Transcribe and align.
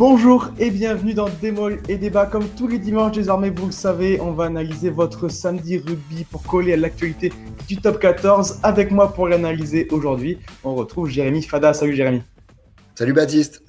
Bonjour 0.00 0.48
et 0.58 0.70
bienvenue 0.70 1.12
dans 1.12 1.28
Démol 1.28 1.78
et 1.86 1.98
Débat. 1.98 2.24
Comme 2.24 2.48
tous 2.48 2.66
les 2.66 2.78
dimanches 2.78 3.12
désormais, 3.12 3.50
vous 3.50 3.66
le 3.66 3.70
savez, 3.70 4.18
on 4.22 4.32
va 4.32 4.44
analyser 4.44 4.88
votre 4.88 5.28
samedi 5.28 5.76
rugby 5.76 6.24
pour 6.24 6.42
coller 6.42 6.72
à 6.72 6.78
l'actualité 6.78 7.30
du 7.68 7.76
top 7.76 8.00
14. 8.00 8.60
Avec 8.62 8.92
moi 8.92 9.12
pour 9.12 9.28
l'analyser 9.28 9.88
aujourd'hui, 9.90 10.38
on 10.64 10.74
retrouve 10.74 11.10
Jérémy 11.10 11.42
Fada. 11.42 11.74
Salut 11.74 11.94
Jérémy. 11.94 12.22
Salut 12.94 13.12
Baptiste. 13.12 13.62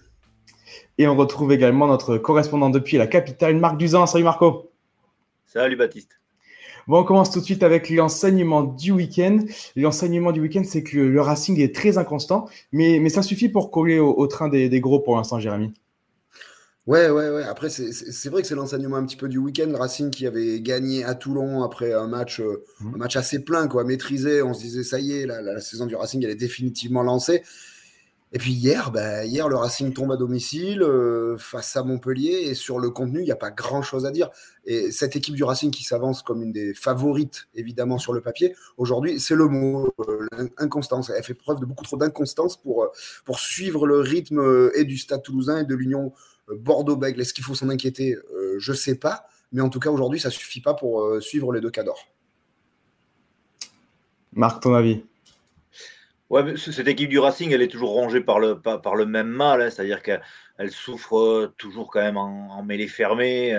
Et 0.98 1.06
on 1.06 1.18
retrouve 1.18 1.52
également 1.52 1.86
notre 1.86 2.18
correspondant 2.18 2.70
depuis 2.70 2.96
la 2.96 3.08
capitale, 3.08 3.58
Marc 3.58 3.76
Duzan. 3.76 4.06
Salut 4.06 4.24
Marco. 4.24 4.72
Salut 5.48 5.76
Baptiste. 5.76 6.22
Bon, 6.88 7.00
on 7.00 7.04
commence 7.04 7.32
tout 7.32 7.42
de 7.42 7.46
suite 7.46 7.62
avec 7.62 7.90
l'enseignement 7.90 8.64
du 8.64 8.94
week-end. 8.94 9.40
L'enseignement 9.76 10.32
du 10.32 10.40
week-end, 10.40 10.64
c'est 10.64 10.84
que 10.84 10.98
le 10.98 11.20
Racing 11.20 11.60
est 11.60 11.76
très 11.76 11.98
inconstant, 11.98 12.48
mais, 12.72 13.00
mais 13.02 13.10
ça 13.10 13.22
suffit 13.22 13.50
pour 13.50 13.70
coller 13.70 14.00
au, 14.00 14.28
train 14.28 14.48
des, 14.48 14.70
des, 14.70 14.80
gros 14.80 15.02
pour 15.02 15.18
l'instant, 15.18 15.42
Jérémy. 15.42 15.74
Ouais, 16.88 17.10
ouais, 17.12 17.30
ouais. 17.30 17.44
Après, 17.44 17.70
c'est 17.70 18.30
vrai 18.30 18.42
que 18.42 18.48
c'est 18.48 18.56
l'enseignement 18.56 18.98
un 18.98 19.06
petit 19.06 19.16
peu 19.16 19.28
du 19.30 19.38
week-end. 19.38 19.68
Le 19.68 19.76
Racing 19.76 20.10
qui 20.10 20.26
avait 20.26 20.62
gagné 20.62 21.04
à 21.04 21.14
Toulon 21.14 21.62
après 21.62 21.94
un 21.94 22.08
match, 22.08 22.40
euh, 22.40 22.64
mmh. 22.80 22.96
un 22.96 22.98
match 22.98 23.16
assez 23.16 23.44
plein, 23.44 23.68
quoi, 23.68 23.84
maîtrisé. 23.84 24.42
On 24.42 24.56
se 24.56 24.62
disait, 24.62 24.84
ça 24.84 25.00
y 25.00 25.14
est, 25.14 25.28
la, 25.28 25.44
la, 25.44 25.62
saison 25.62 25.86
du 25.86 25.96
Racing, 25.96 26.24
elle 26.24 26.32
est 26.32 26.36
définitivement 26.36 27.04
lancée. 27.04 27.44
Et 28.34 28.40
puis 28.40 28.54
hier, 28.54 28.92
bah, 28.92 29.26
hier, 29.26 29.48
le 29.48 29.58
Racing 29.58 29.94
tombe 29.94 30.12
à 30.12 30.18
domicile 30.18 30.82
euh, 30.82 31.38
face 31.38 31.76
à 31.76 31.84
Montpellier. 31.84 32.48
Et 32.48 32.56
sur 32.56 32.80
le 32.80 32.90
contenu, 32.90 33.20
il 33.20 33.26
n'y 33.26 33.32
a 33.32 33.36
pas 33.36 33.52
grand-chose 33.52 34.08
à 34.08 34.12
dire. 34.12 34.32
Et 34.66 34.92
cette 34.92 35.16
équipe 35.16 35.36
du 35.36 35.44
Racing 35.44 35.70
qui 35.70 35.84
s'avance 35.84 36.24
comme 36.24 36.42
une 36.42 36.52
des 36.52 36.74
favorites, 36.74 37.48
évidemment, 37.54 38.00
sur 38.00 38.14
le 38.14 38.22
papier, 38.22 38.56
aujourd'hui, 38.78 39.20
c'est 39.20 39.36
le 39.36 39.48
mot, 39.48 39.94
euh, 40.08 40.28
l'inconstance. 40.58 41.12
Elle 41.16 41.24
fait 41.24 41.36
preuve 41.36 41.60
de 41.60 41.66
beaucoup 41.66 41.84
trop 41.84 41.98
d'inconstance 41.98 42.58
pour, 42.58 42.88
pour 43.24 43.40
suivre 43.40 43.86
le 43.86 44.00
rythme 44.00 44.72
et 44.74 44.84
du 44.84 44.98
Stade 44.98 45.22
toulousain 45.22 45.60
et 45.60 45.66
de 45.66 45.76
l'Union 45.76 46.14
Bordeaux-Bègle, 46.56 47.22
est-ce 47.22 47.34
qu'il 47.34 47.44
faut 47.44 47.56
s'en 47.56 47.70
inquiéter 47.70 48.16
euh, 48.16 48.56
Je 48.60 48.72
ne 48.72 48.78
sais 48.78 48.98
pas. 48.98 49.26
Mais 49.52 49.62
en 49.62 49.70
tout 49.70 49.80
cas, 49.80 49.90
aujourd'hui, 49.90 50.20
ça 50.20 50.30
ne 50.30 50.34
suffit 50.34 50.62
pas 50.62 50.74
pour 50.74 51.02
euh, 51.02 51.20
suivre 51.20 51.52
les 51.52 51.62
deux 51.62 51.72
cadors. 51.72 52.08
Marc, 54.34 54.64
ton 54.64 54.74
avis? 54.74 55.04
Ouais, 56.30 56.56
cette 56.56 56.88
équipe 56.88 57.10
du 57.10 57.20
Racing, 57.20 57.52
elle 57.52 57.62
est 57.62 57.68
toujours 57.68 57.92
rongée 57.92 58.22
par 58.22 58.40
le, 58.40 58.58
par, 58.60 58.96
le 58.96 59.06
même 59.06 59.28
mal, 59.28 59.62
hein. 59.62 59.70
c'est-à-dire 59.70 60.02
qu'elle 60.02 60.72
souffre 60.72 61.18
euh, 61.18 61.54
toujours 61.58 61.92
quand 61.92 62.00
même 62.00 62.16
en, 62.16 62.64
mêlée 62.64 62.88
fermée. 62.88 63.54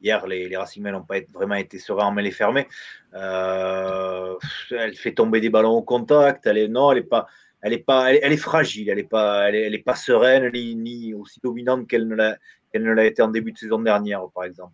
hier, 0.00 0.26
les, 0.26 0.48
les 0.48 0.56
Racingmen 0.56 0.92
n'ont 0.92 1.04
pas 1.04 1.20
vraiment 1.32 1.54
été 1.54 1.78
sereins 1.78 2.06
en 2.06 2.12
mêlée 2.12 2.32
fermée. 2.32 2.66
elle 3.12 4.96
fait 4.96 5.14
tomber 5.14 5.40
des 5.40 5.50
ballons 5.50 5.74
au 5.74 5.82
contact. 5.82 6.46
Elle 6.46 6.58
est, 6.58 6.68
non, 6.68 6.90
elle 6.90 6.98
n'est 6.98 7.04
pas, 7.04 7.28
elle 7.62 7.72
est 7.72 7.78
pas, 7.78 8.12
elle, 8.14 8.32
est 8.32 8.36
fragile, 8.36 8.88
elle 8.88 8.98
est 8.98 9.04
pas, 9.04 9.48
elle 9.48 9.74
est, 9.74 9.82
pas 9.82 9.94
sereine 9.94 10.50
ni, 10.52 11.14
aussi 11.14 11.40
dominante 11.42 11.86
qu'elle 11.86 12.08
ne 12.08 12.14
l'a, 12.14 12.38
qu'elle 12.72 12.82
ne 12.82 12.92
l'a 12.92 13.04
été 13.04 13.22
en 13.22 13.28
début 13.28 13.52
de 13.52 13.58
saison 13.58 13.80
dernière, 13.80 14.26
par 14.34 14.44
exemple. 14.44 14.72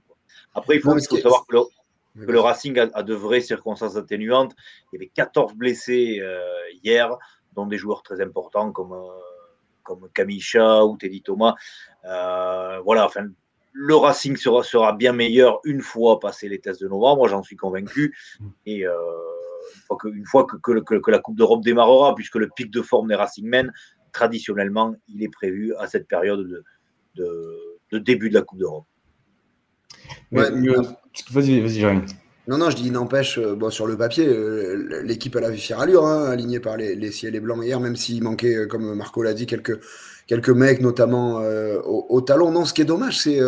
Après, 0.55 0.77
il 0.77 0.81
faut, 0.81 0.99
savoir 0.99 1.45
que 1.47 1.57
le, 2.15 2.41
Racing 2.41 2.79
a, 2.79 3.03
de 3.03 3.15
vraies 3.15 3.41
circonstances 3.41 3.97
atténuantes. 3.97 4.55
Il 4.93 4.97
y 4.97 4.99
avait 4.99 5.11
14 5.15 5.55
blessés 5.55 6.19
euh, 6.21 6.41
hier, 6.83 7.17
dont 7.55 7.67
des 7.67 7.77
joueurs 7.77 8.03
très 8.03 8.21
importants 8.21 8.73
comme 8.73 8.93
euh, 8.93 9.09
comme 9.83 10.09
Camille 10.13 10.43
ou 10.85 10.97
Teddy 10.97 11.23
Thomas. 11.23 11.55
Euh, 12.05 12.81
voilà, 12.85 13.07
enfin, 13.07 13.29
le 13.73 13.95
Racing 13.95 14.37
sera, 14.37 14.63
sera 14.65 14.93
bien 14.93 15.13
meilleur 15.13 15.61
une 15.65 15.81
fois 15.81 16.19
passé 16.19 16.49
les 16.49 16.59
tests 16.59 16.83
de 16.83 16.89
novembre, 16.89 17.29
j'en 17.29 17.43
suis 17.43 17.57
convaincu. 17.57 18.17
Et 18.65 18.85
une 20.05 20.27
fois 20.27 20.47
que, 20.47 20.57
que, 20.57 21.11
la 21.11 21.19
Coupe 21.19 21.37
d'Europe 21.37 21.63
démarrera, 21.63 22.15
puisque 22.15 22.37
le 22.37 22.49
pic 22.55 22.71
de 22.71 22.83
forme 22.83 23.09
des 23.09 23.15
Racing 23.15 23.49
Men, 23.49 23.73
traditionnellement, 24.13 24.95
il 25.09 25.23
est 25.23 25.29
prévu 25.29 25.75
à 25.77 25.87
cette 25.87 26.09
période 26.09 26.65
de, 27.15 27.99
début 27.99 28.29
de 28.29 28.35
la 28.35 28.43
Coupe 28.43 28.59
d'Europe. 28.59 28.87
vas-y, 30.33 31.61
vas-y, 31.61 31.81
Jérémy. 31.81 32.03
Non, 32.49 32.59
non, 32.59 32.71
je 32.71 32.77
dis, 32.77 32.93
n'empêche, 32.93 33.39
euh, 33.39 33.57
bon, 33.57 33.71
sur 33.71 33.89
le 33.89 33.97
papier, 33.97 34.25
euh, 34.29 35.03
l'équipe 35.03 35.35
a 35.35 35.41
la 35.41 35.53
fière 35.53 35.81
allure, 35.81 36.07
hein, 36.07 36.27
alignée 36.27 36.61
par 36.61 36.77
les, 36.77 36.95
les 36.95 37.11
ciels 37.11 37.35
et 37.35 37.41
blancs 37.41 37.65
hier, 37.65 37.81
même 37.81 37.97
s'il 37.97 38.23
manquait, 38.23 38.55
euh, 38.55 38.67
comme 38.67 38.95
Marco 38.95 39.21
l'a 39.25 39.35
dit, 39.35 39.47
quelques, 39.47 39.81
quelques 40.29 40.51
mecs, 40.51 40.81
notamment 40.81 41.41
au, 41.85 42.21
talon. 42.21 42.53
Non, 42.53 42.65
ce 42.65 42.73
qui 42.73 42.83
est 42.83 42.87
dommage, 42.87 43.21
c'est. 43.21 43.41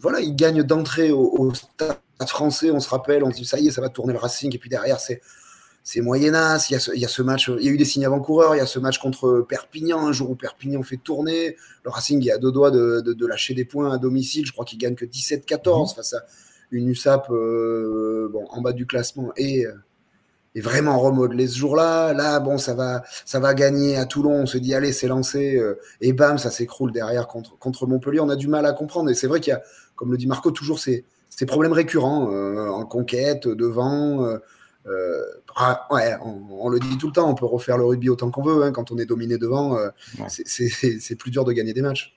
Voilà, 0.00 0.20
ils 0.20 0.34
gagnent 0.34 0.62
d'entrée 0.62 1.12
au, 1.12 1.30
au, 1.38 1.54
stade 1.54 1.98
français, 2.26 2.70
on 2.70 2.80
se 2.80 2.88
rappelle, 2.88 3.24
on 3.24 3.30
se 3.30 3.36
dit 3.36 3.44
ça 3.44 3.58
y 3.58 3.68
est, 3.68 3.70
ça 3.70 3.80
va 3.80 3.88
tourner 3.88 4.12
le 4.12 4.18
Racing, 4.18 4.54
et 4.54 4.58
puis 4.58 4.70
derrière, 4.70 5.00
c'est 5.00 5.20
c'est 5.86 6.00
moyenasse. 6.00 6.70
Il 6.70 6.72
y, 6.72 6.76
a 6.76 6.78
ce, 6.78 6.92
il 6.94 7.00
y 7.00 7.04
a 7.04 7.08
ce 7.08 7.20
match, 7.20 7.48
il 7.48 7.64
y 7.64 7.68
a 7.68 7.70
eu 7.70 7.76
des 7.76 7.84
signes 7.84 8.06
avant-coureurs. 8.06 8.54
Il 8.54 8.58
y 8.58 8.62
a 8.62 8.66
ce 8.66 8.78
match 8.78 8.98
contre 8.98 9.44
Perpignan, 9.46 10.06
un 10.06 10.12
jour 10.12 10.30
où 10.30 10.34
Perpignan 10.34 10.82
fait 10.82 10.96
tourner. 10.96 11.56
Le 11.84 11.90
Racing 11.90 12.26
est 12.26 12.32
à 12.32 12.38
deux 12.38 12.50
doigts 12.50 12.70
de, 12.70 13.02
de, 13.02 13.26
lâcher 13.26 13.52
des 13.52 13.66
points 13.66 13.92
à 13.92 13.98
domicile. 13.98 14.46
Je 14.46 14.52
crois 14.52 14.64
qu'il 14.64 14.78
gagne 14.78 14.94
que 14.94 15.04
17-14 15.04 15.92
mmh. 15.92 15.94
face 15.94 16.14
à 16.14 16.24
une 16.70 16.88
USAP 16.88 17.28
euh, 17.30 18.28
bon, 18.32 18.46
en 18.48 18.62
bas 18.62 18.72
du 18.72 18.86
classement 18.86 19.32
et, 19.36 19.66
et 20.54 20.60
vraiment 20.60 20.98
remodelé 21.00 21.48
ce 21.48 21.58
jour-là. 21.58 22.12
Là, 22.12 22.40
bon, 22.40 22.58
ça 22.58 22.74
va, 22.74 23.02
ça 23.24 23.40
va 23.40 23.54
gagner 23.54 23.96
à 23.96 24.04
Toulon. 24.04 24.42
On 24.42 24.46
se 24.46 24.58
dit, 24.58 24.74
allez, 24.74 24.92
c'est 24.92 25.08
lancé. 25.08 25.56
Euh, 25.56 25.80
et 26.00 26.12
bam, 26.12 26.38
ça 26.38 26.50
s'écroule 26.50 26.92
derrière 26.92 27.26
contre, 27.26 27.58
contre 27.58 27.86
Montpellier. 27.86 28.20
On 28.20 28.28
a 28.28 28.36
du 28.36 28.48
mal 28.48 28.66
à 28.66 28.72
comprendre. 28.72 29.10
Et 29.10 29.14
c'est 29.14 29.26
vrai 29.26 29.40
qu'il 29.40 29.52
y 29.52 29.54
a, 29.54 29.62
comme 29.96 30.10
le 30.10 30.16
dit 30.16 30.26
Marco, 30.26 30.50
toujours 30.50 30.78
ces 30.78 31.04
ces 31.36 31.46
problèmes 31.46 31.72
récurrents 31.72 32.30
euh, 32.30 32.68
en 32.68 32.84
conquête, 32.84 33.48
devant. 33.48 34.24
Euh, 34.24 34.38
euh, 34.86 35.22
ah, 35.56 35.86
ouais, 35.90 36.14
on, 36.22 36.68
le 36.68 36.78
dit 36.78 36.98
tout 36.98 37.06
le 37.06 37.12
temps, 37.12 37.28
on 37.28 37.34
peut 37.34 37.46
refaire 37.46 37.78
le 37.78 37.84
rugby 37.84 38.08
autant 38.08 38.30
qu'on 38.30 38.42
veut. 38.42 38.62
Hein, 38.62 38.72
quand 38.72 38.92
on 38.92 38.98
est 38.98 39.06
dominé 39.06 39.38
devant, 39.38 39.76
c'est 40.28 41.16
plus 41.16 41.30
dur 41.30 41.44
de 41.44 41.52
gagner 41.52 41.72
des 41.72 41.82
matchs. 41.82 42.16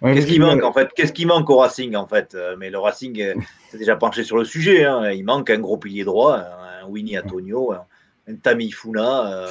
Qu'est-ce 0.00 0.26
qui 0.26 0.38
manque 0.38 0.62
en 0.62 0.72
fait? 0.72 0.90
Qu'est-ce 0.94 1.12
qui 1.12 1.26
manque 1.26 1.50
au 1.50 1.56
Racing 1.56 1.96
en 1.96 2.06
fait? 2.06 2.36
Mais 2.58 2.70
le 2.70 2.78
Racing 2.78 3.34
s'est 3.70 3.78
déjà 3.78 3.96
penché 3.96 4.22
sur 4.22 4.36
le 4.36 4.44
sujet. 4.44 4.84
Hein. 4.84 5.10
Il 5.10 5.24
manque 5.24 5.50
un 5.50 5.58
gros 5.58 5.78
pilier 5.78 6.04
droit, 6.04 6.44
Winnie 6.88 7.18
Antonio, 7.18 7.72
un, 7.72 8.34
Tami 8.42 8.70
Funa. 8.70 9.46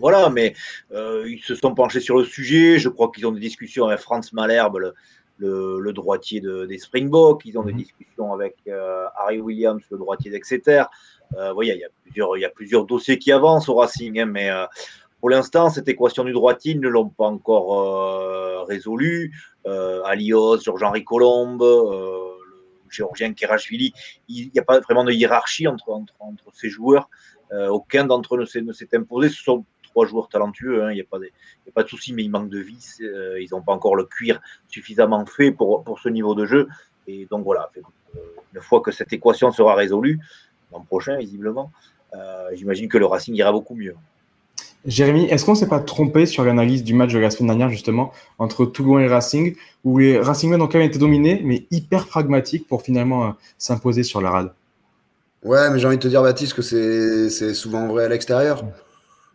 voilà, 0.00 0.30
mais 0.34 0.54
ils 0.92 1.42
se 1.44 1.54
sont 1.54 1.74
penchés 1.74 2.00
sur 2.00 2.16
le 2.16 2.24
sujet. 2.24 2.78
Je 2.78 2.88
crois 2.88 3.10
qu'ils 3.10 3.26
ont 3.26 3.32
des 3.32 3.40
discussions 3.40 3.86
avec 3.86 4.00
Franz 4.00 4.30
Malherbe, 4.32 4.78
le, 4.78 4.94
le, 5.80 5.92
droitier 5.92 6.40
des 6.40 6.78
Springboks, 6.78 7.42
ils 7.44 7.58
ont 7.58 7.62
des 7.62 7.72
mhm. 7.72 7.78
discussions 7.78 8.32
avec 8.32 8.56
euh, 8.68 9.06
Harry 9.16 9.40
Williams, 9.40 9.82
le 9.90 9.98
droitier 9.98 10.30
d'Exeter. 10.30 10.84
Euh, 11.36 11.52
il, 11.62 11.68
y 11.68 11.84
a 11.84 11.88
plusieurs, 12.02 12.36
il 12.36 12.40
y 12.40 12.44
a 12.44 12.50
plusieurs 12.50 12.84
dossiers 12.84 13.18
qui 13.18 13.32
avancent 13.32 13.68
au 13.68 13.74
Racing, 13.74 14.20
hein, 14.20 14.26
mais 14.26 14.50
euh, 14.50 14.66
pour 15.20 15.30
l'instant, 15.30 15.70
cette 15.70 15.88
équation 15.88 16.24
du 16.24 16.32
droitier, 16.32 16.72
ils 16.72 16.80
ne 16.80 16.88
l'ont 16.88 17.08
pas 17.08 17.26
encore 17.26 17.80
euh, 17.80 18.62
résolue. 18.64 19.32
Alios, 20.04 20.60
Georges-Henri 20.60 21.04
Colombe, 21.04 21.64
Géorgien 22.94 23.32
Kerashvili, 23.34 23.92
il 24.28 24.50
n'y 24.52 24.60
a 24.60 24.64
pas 24.64 24.80
vraiment 24.80 25.04
de 25.04 25.12
hiérarchie 25.12 25.66
entre, 25.66 25.90
entre, 25.90 26.44
ces 26.52 26.68
joueurs. 26.68 27.08
aucun 27.52 28.04
d'entre 28.04 28.36
eux 28.36 28.46
ne 28.60 28.72
s'est 28.72 28.88
imposé. 28.94 29.28
Ce 29.28 29.42
sont 29.42 29.64
trois 29.94 30.06
joueurs 30.06 30.28
talentueux, 30.28 30.82
hein, 30.82 30.90
il 30.90 30.96
n'y 30.96 31.00
a, 31.00 31.04
a 31.04 31.72
pas 31.72 31.84
de 31.84 31.88
souci, 31.88 32.12
mais 32.12 32.24
il 32.24 32.28
manque 32.28 32.50
de 32.50 32.58
vis. 32.58 33.00
Euh, 33.00 33.40
ils 33.40 33.48
n'ont 33.52 33.62
pas 33.62 33.72
encore 33.72 33.94
le 33.94 34.04
cuir 34.04 34.40
suffisamment 34.66 35.24
fait 35.24 35.52
pour, 35.52 35.84
pour 35.84 36.00
ce 36.00 36.08
niveau 36.08 36.34
de 36.34 36.46
jeu. 36.46 36.68
Et 37.06 37.26
donc 37.26 37.44
voilà, 37.44 37.70
euh, 37.76 38.20
une 38.52 38.60
fois 38.60 38.80
que 38.80 38.90
cette 38.90 39.12
équation 39.12 39.52
sera 39.52 39.74
résolue, 39.76 40.18
l'an 40.72 40.80
prochain, 40.80 41.16
visiblement, 41.18 41.70
euh, 42.14 42.50
j'imagine 42.54 42.88
que 42.88 42.98
le 42.98 43.06
Racing 43.06 43.34
ira 43.36 43.52
beaucoup 43.52 43.76
mieux. 43.76 43.94
Jérémy, 44.86 45.24
est-ce 45.26 45.44
qu'on 45.44 45.52
ne 45.52 45.56
s'est 45.56 45.68
pas 45.68 45.80
trompé 45.80 46.26
sur 46.26 46.44
l'analyse 46.44 46.84
du 46.84 46.92
match 46.92 47.12
de 47.12 47.18
la 47.18 47.30
semaine 47.30 47.48
dernière, 47.48 47.70
justement, 47.70 48.12
entre 48.38 48.66
Toulon 48.66 48.98
et 48.98 49.06
Racing, 49.06 49.56
où 49.82 49.98
les 49.98 50.18
Racingmen 50.18 50.60
ont 50.60 50.66
quand 50.66 50.78
même 50.78 50.88
été 50.88 50.98
dominés, 50.98 51.40
mais 51.44 51.66
hyper 51.70 52.06
pragmatiques 52.06 52.68
pour 52.68 52.82
finalement 52.82 53.34
s'imposer 53.56 54.02
sur 54.02 54.20
la 54.20 54.30
rade? 54.30 54.52
Ouais, 55.42 55.70
mais 55.70 55.78
j'ai 55.78 55.86
envie 55.86 55.96
de 55.96 56.02
te 56.02 56.08
dire, 56.08 56.22
Baptiste, 56.22 56.54
que 56.54 56.62
c'est 56.62 57.54
souvent 57.54 57.86
vrai 57.86 58.04
à 58.04 58.08
l'extérieur. 58.08 58.64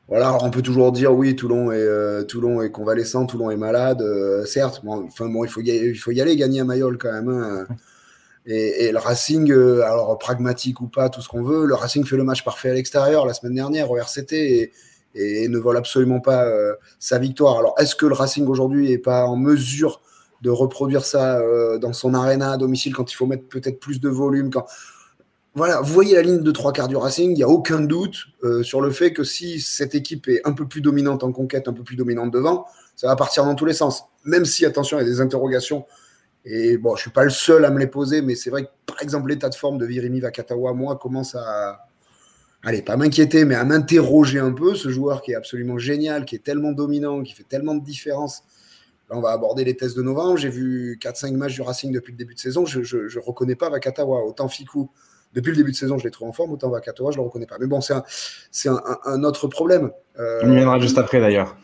Voilà, 0.08 0.36
on 0.44 0.50
peut 0.50 0.64
toujours 0.64 0.92
dire 0.92 1.14
oui, 1.14 1.36
Toulon 1.36 1.72
est, 1.72 1.76
euh, 1.78 2.24
Toulon 2.24 2.64
est 2.64 2.72
convalescent, 2.72 3.28
Toulon 3.28 3.52
est 3.52 3.58
malade, 3.58 4.02
euh, 4.02 4.44
certes. 4.44 4.82
Bon, 4.84 5.06
enfin 5.06 5.30
bon, 5.30 5.46
il 5.46 5.50
faut 5.50 5.62
y 5.62 5.70
aller, 5.70 5.90
il 5.90 5.96
faut 6.00 6.10
y 6.10 6.20
aller 6.20 6.36
gagner 6.36 6.62
à 6.62 6.64
Mayol 6.64 6.98
quand 6.98 7.12
même. 7.12 7.30
Hein. 7.30 7.68
Et, 8.48 8.92
le 8.92 8.98
Racing, 8.98 9.52
euh, 9.52 9.84
alors 9.84 10.18
pragmatique 10.18 10.82
ou 10.82 10.88
pas, 10.88 11.10
tout 11.10 11.22
ce 11.22 11.30
qu'on 11.30 11.44
veut, 11.44 11.68
le 11.68 11.76
Racing 11.76 12.04
fait 12.06 12.18
le 12.18 12.24
match 12.24 12.44
parfait 12.44 12.72
à 12.72 12.74
l'extérieur 12.74 13.28
la 13.28 13.36
semaine 13.36 13.54
dernière 13.54 13.92
au 13.92 13.98
RCT 13.98 14.72
ne 15.16 15.58
vole 15.58 15.78
absolument 15.78 16.20
pas 16.20 16.48
sa 17.00 17.18
victoire. 17.18 17.58
Alors, 17.60 17.76
est-ce 17.78 17.96
que 17.96 18.06
le 18.06 18.14
Racing 18.14 18.48
aujourd'hui 18.48 18.92
est 18.92 18.98
pas 18.98 19.26
en 19.26 19.36
mesure 19.36 20.02
de 20.42 20.50
reproduire 20.50 21.04
ça 21.04 21.42
dans 21.80 21.94
son 21.94 22.14
arena 22.14 22.52
à 22.54 22.58
domicile 22.58 22.96
quand 22.96 23.12
il 23.12 23.16
faut 23.16 23.26
mettre 23.26 23.48
peut-être 23.48 23.80
plus 23.80 24.00
de 24.00 24.10
volume 24.10 24.52
voilà, 25.56 25.82
vous 25.82 25.94
voyez 25.94 26.16
la 26.16 26.22
ligne 26.22 26.42
de 26.42 26.52
trois 26.52 26.72
quarts 26.72 26.88
du 26.88 26.96
Racing, 26.96 27.32
il 27.32 27.36
n'y 27.36 27.44
a 27.44 27.50
aucun 27.50 27.82
doute 27.82 28.28
euh, 28.44 28.62
sur 28.64 28.82
le 28.82 28.92
fait 28.92 29.14
que 29.14 29.24
si 29.24 29.60
cette 29.60 29.96
équipe 29.96 30.28
est 30.28 30.42
un 30.48 30.54
peu 30.54 30.68
plus 30.68 30.82
dominante 30.82 31.24
en 31.24 31.32
conquête, 31.32 31.68
un 31.68 31.74
peu 31.74 31.84
plus 31.84 31.96
dominante 31.96 32.32
devant, 32.32 32.66
ça 32.96 33.08
va 33.08 33.16
partir 33.16 33.44
dans 33.46 33.56
tous 33.56 33.66
les 33.66 33.74
sens. 33.74 34.04
Même 34.26 34.46
si, 34.46 34.66
attention, 34.66 34.98
il 34.98 35.02
y 35.02 35.04
a 35.04 35.10
des 35.10 35.22
interrogations. 35.22 35.86
Et 36.46 36.78
bon, 36.78 36.92
je 36.92 37.00
ne 37.00 37.02
suis 37.02 37.10
pas 37.10 37.24
le 37.24 37.30
seul 37.30 37.66
à 37.66 37.72
me 37.72 37.80
les 37.80 37.88
poser, 37.88 38.22
mais 38.22 38.36
c'est 38.36 38.50
vrai 38.50 38.66
que, 38.66 38.70
par 38.86 39.02
exemple, 39.02 39.30
l'état 39.30 39.50
de 39.50 39.56
forme 39.56 39.78
de 39.78 39.86
Virimi 39.86 40.20
Vakatawa, 40.20 40.74
moi, 40.74 40.96
commence 40.98 41.36
à. 41.36 41.89
Allez, 42.64 42.82
pas 42.82 42.98
m'inquiéter, 42.98 43.46
mais 43.46 43.56
à 43.56 43.64
m'interroger 43.64 44.40
un 44.40 44.52
peu. 44.52 44.76
Ce 44.76 44.90
joueur 44.90 45.22
qui 45.22 45.32
est 45.32 45.36
absolument 45.36 45.78
génial, 45.78 46.26
qui 46.26 46.36
est 46.36 46.44
tellement 46.44 46.74
dominant, 46.74 47.24
qui 47.24 47.34
fait 47.34 47.48
tellement 47.48 47.76
de 47.76 47.84
différence 47.84 48.44
Là, 49.10 49.18
on 49.18 49.22
va 49.22 49.32
aborder 49.32 49.64
les 49.64 49.76
tests 49.76 49.98
de 49.98 50.04
novembre. 50.04 50.38
J'ai 50.38 50.50
vu 50.50 51.00
4-5 51.02 51.36
matchs 51.36 51.56
du 51.56 51.62
Racing 51.62 51.92
depuis 51.92 52.12
le 52.12 52.18
début 52.18 52.36
de 52.36 52.40
saison. 52.40 52.66
Je 52.66 52.80
ne 52.80 53.20
reconnais 53.20 53.56
pas 53.56 53.70
Vakatawa. 53.70 54.24
Autant 54.24 54.48
Fikou, 54.48 54.92
depuis 55.34 55.50
le 55.50 55.58
début 55.58 55.72
de 55.72 55.76
saison, 55.76 55.98
je 55.98 56.04
l'ai 56.04 56.12
trouvé 56.12 56.30
en 56.30 56.34
forme. 56.34 56.52
Autant 56.52 56.70
Vakatawa, 56.70 57.12
je 57.12 57.18
ne 57.18 57.24
le 57.24 57.28
reconnais 57.28 57.48
pas. 57.48 57.58
Mais 57.60 57.66
bon, 57.66 57.82
c'est 57.82 57.94
un, 58.70 58.84
un, 59.06 59.24
autre 59.24 59.48
problème. 59.48 59.92
Euh, 60.20 60.42
on 60.44 60.52
y 60.52 60.56
viendra 60.56 60.80
juste 60.80 60.98
après, 61.00 61.20
d'ailleurs. 61.20 61.58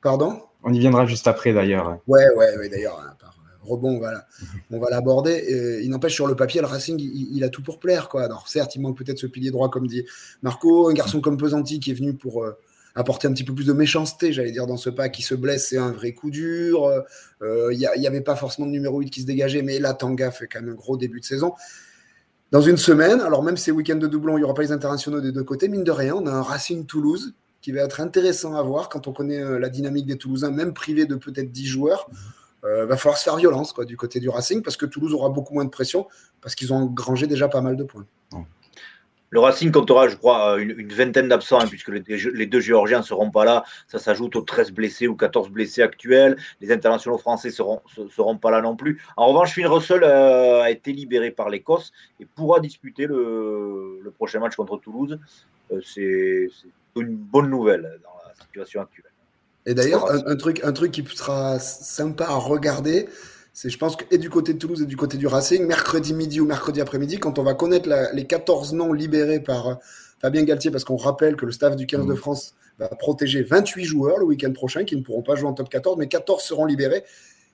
Pardon? 0.00 0.40
On 0.62 0.72
y 0.72 0.78
viendra 0.78 1.06
juste 1.06 1.26
après, 1.26 1.52
d'ailleurs. 1.52 1.98
Ouais, 2.06 2.24
ouais, 2.36 2.56
ouais 2.56 2.68
d'ailleurs. 2.68 3.00
Hein, 3.00 3.16
rebond, 3.66 3.98
voilà. 3.98 4.26
on 4.70 4.78
va 4.78 4.88
l'aborder. 4.90 5.80
Il 5.82 5.90
n'empêche, 5.90 6.14
sur 6.14 6.26
le 6.26 6.34
papier, 6.34 6.60
le 6.60 6.66
Racing, 6.66 6.98
il, 6.98 7.44
a 7.44 7.48
tout 7.48 7.62
pour 7.62 7.78
plaire. 7.78 8.08
Quoi. 8.08 8.22
Alors, 8.22 8.48
certes, 8.48 8.74
il 8.74 8.80
manque 8.80 8.96
peut-être 8.96 9.18
ce 9.18 9.26
pilier 9.26 9.50
droit, 9.50 9.68
comme 9.68 9.86
dit 9.86 10.04
Marco, 10.42 10.88
un 10.88 10.94
garçon 10.94 11.20
comme 11.20 11.36
Pesanti 11.36 11.80
qui 11.80 11.90
est 11.90 11.94
venu 11.94 12.14
pour 12.14 12.44
euh, 12.44 12.56
apporter 12.94 13.28
un 13.28 13.32
petit 13.32 13.44
peu 13.44 13.54
plus 13.54 13.66
de 13.66 13.72
méchanceté, 13.72 14.32
j'allais 14.32 14.52
dire, 14.52 14.66
dans 14.66 14.78
ce 14.78 14.88
pas 14.88 15.08
qui 15.08 15.22
se 15.22 15.34
blesse, 15.34 15.68
c'est 15.68 15.78
un 15.78 15.92
vrai 15.92 16.12
coup 16.12 16.30
dur. 16.30 16.86
Euh, 17.42 17.72
il 17.72 17.78
n'y 17.78 18.06
avait 18.06 18.22
pas 18.22 18.36
forcément 18.36 18.66
de 18.66 18.72
numéro 18.72 19.00
8 19.00 19.10
qui 19.10 19.20
se 19.20 19.26
dégageait, 19.26 19.62
mais 19.62 19.78
là, 19.78 19.92
Tanga 19.92 20.30
fait 20.30 20.46
quand 20.46 20.62
même 20.62 20.70
un 20.70 20.74
gros 20.74 20.96
début 20.96 21.20
de 21.20 21.26
saison. 21.26 21.52
Dans 22.52 22.62
une 22.62 22.76
semaine, 22.76 23.20
alors 23.20 23.42
même 23.42 23.56
ces 23.56 23.72
week-ends 23.72 23.96
de 23.96 24.06
doublon, 24.06 24.36
il 24.36 24.40
n'y 24.40 24.44
aura 24.44 24.54
pas 24.54 24.62
les 24.62 24.72
internationaux 24.72 25.20
des 25.20 25.32
deux 25.32 25.42
côtés, 25.42 25.68
mine 25.68 25.82
de 25.82 25.90
rien, 25.90 26.14
on 26.14 26.26
a 26.26 26.30
un 26.30 26.42
Racing 26.42 26.86
Toulouse 26.86 27.34
qui 27.60 27.72
va 27.72 27.80
être 27.80 28.00
intéressant 28.00 28.54
à 28.54 28.62
voir 28.62 28.88
quand 28.88 29.08
on 29.08 29.12
connaît 29.12 29.42
euh, 29.42 29.58
la 29.58 29.68
dynamique 29.68 30.06
des 30.06 30.16
Toulousains, 30.16 30.52
même 30.52 30.72
privé 30.72 31.04
de 31.04 31.16
peut-être 31.16 31.50
10 31.50 31.66
joueurs. 31.66 32.08
Euh, 32.64 32.86
va 32.86 32.96
falloir 32.96 33.18
se 33.18 33.24
faire 33.24 33.36
violence 33.36 33.72
quoi, 33.72 33.84
du 33.84 33.96
côté 33.96 34.18
du 34.18 34.28
Racing 34.28 34.62
parce 34.62 34.76
que 34.76 34.86
Toulouse 34.86 35.12
aura 35.12 35.28
beaucoup 35.28 35.54
moins 35.54 35.64
de 35.64 35.70
pression 35.70 36.08
parce 36.40 36.54
qu'ils 36.54 36.72
ont 36.72 36.76
engrangé 36.76 37.26
déjà 37.26 37.48
pas 37.48 37.60
mal 37.60 37.76
de 37.76 37.84
points. 37.84 38.06
Le 39.30 39.40
Racing 39.40 39.72
comptera, 39.72 40.08
je 40.08 40.16
crois, 40.16 40.58
une, 40.60 40.86
vingtaine 40.88 41.28
d'absents, 41.28 41.58
hein, 41.58 41.66
puisque 41.68 41.88
les, 41.88 42.46
deux 42.46 42.60
Géorgiens 42.60 42.98
ne 42.98 43.04
seront 43.04 43.30
pas 43.30 43.44
là. 43.44 43.64
Ça 43.88 43.98
s'ajoute 43.98 44.36
aux 44.36 44.42
13 44.42 44.70
blessés 44.70 45.08
ou 45.08 45.16
14 45.16 45.50
blessés 45.50 45.82
actuels. 45.82 46.36
Les 46.60 46.70
internationaux 46.70 47.18
français 47.18 47.48
ne 47.48 47.52
seront, 47.52 47.82
seront 48.10 48.38
pas 48.38 48.52
là 48.52 48.62
non 48.62 48.76
plus. 48.76 49.02
En 49.16 49.26
revanche, 49.26 49.52
Finn 49.52 49.66
Russell 49.66 50.04
euh, 50.04 50.62
a 50.62 50.70
été 50.70 50.92
libéré 50.92 51.32
par 51.32 51.50
l'Écosse 51.50 51.92
et 52.20 52.24
pourra 52.24 52.60
disputer 52.60 53.06
le, 53.06 54.00
prochain 54.14 54.38
match 54.38 54.54
contre 54.54 54.78
Toulouse. 54.78 55.18
Euh, 55.72 55.80
c'est 55.84 56.48
une 56.94 57.16
bonne 57.16 57.50
nouvelle 57.50 57.98
dans 58.04 58.28
la 58.28 58.34
situation 58.34 58.80
actuelle. 58.80 59.12
Et 59.66 59.74
d'ailleurs, 59.74 60.10
un, 60.10 60.36
truc, 60.36 60.60
un 60.62 60.72
truc 60.72 60.92
qui 60.92 61.04
sera 61.04 61.58
sympa 61.58 62.24
à 62.24 62.36
regarder, 62.36 63.08
c'est 63.52 63.68
je 63.68 63.78
pense 63.78 63.96
que 63.96 64.04
et 64.12 64.18
du 64.18 64.30
côté 64.30 64.54
de 64.54 64.58
Toulouse 64.58 64.82
et 64.82 64.86
du 64.86 64.96
côté 64.96 65.16
du 65.16 65.26
Racing, 65.26 65.66
mercredi 65.66 66.14
midi 66.14 66.40
ou 66.40 66.46
mercredi 66.46 66.80
après-midi, 66.80 67.18
quand 67.18 67.40
on 67.40 67.42
va 67.42 67.54
connaître 67.54 67.88
les 68.12 68.26
14 68.26 68.74
noms 68.74 68.92
libérés 68.92 69.40
par 69.40 69.68
euh, 69.68 69.74
Fabien 70.20 70.44
Galtier, 70.44 70.70
parce 70.70 70.84
qu'on 70.84 70.96
rappelle 70.96 71.34
que 71.36 71.44
le 71.46 71.52
staff 71.52 71.74
du 71.74 71.86
15 71.86 72.06
de 72.06 72.12
mmh. 72.12 72.16
France 72.16 72.54
va 72.78 72.88
protéger 72.88 73.42
28 73.42 73.84
joueurs 73.84 74.18
le 74.18 74.24
week-end 74.24 74.52
prochain 74.52 74.84
qui 74.84 74.94
ne 74.94 75.02
pourront 75.02 75.22
pas 75.22 75.34
jouer 75.34 75.48
en 75.48 75.52
top 75.52 75.68
14, 75.68 75.96
mais 75.98 76.06
14 76.06 76.42
seront 76.42 76.64
libérés. 76.64 77.02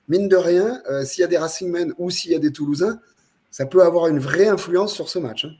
Mine 0.07 0.27
de 0.27 0.35
rien, 0.35 0.81
euh, 0.89 1.03
s'il 1.03 1.21
y 1.21 1.23
a 1.23 1.27
des 1.27 1.37
Racingmen 1.37 1.93
ou 1.97 2.11
s'il 2.11 2.31
y 2.31 2.35
a 2.35 2.39
des 2.39 2.51
Toulousains, 2.51 2.99
ça 3.49 3.65
peut 3.65 3.81
avoir 3.81 4.07
une 4.07 4.19
vraie 4.19 4.47
influence 4.47 4.93
sur 4.93 5.09
ce 5.09 5.17
match. 5.17 5.45
Hein. 5.45 5.51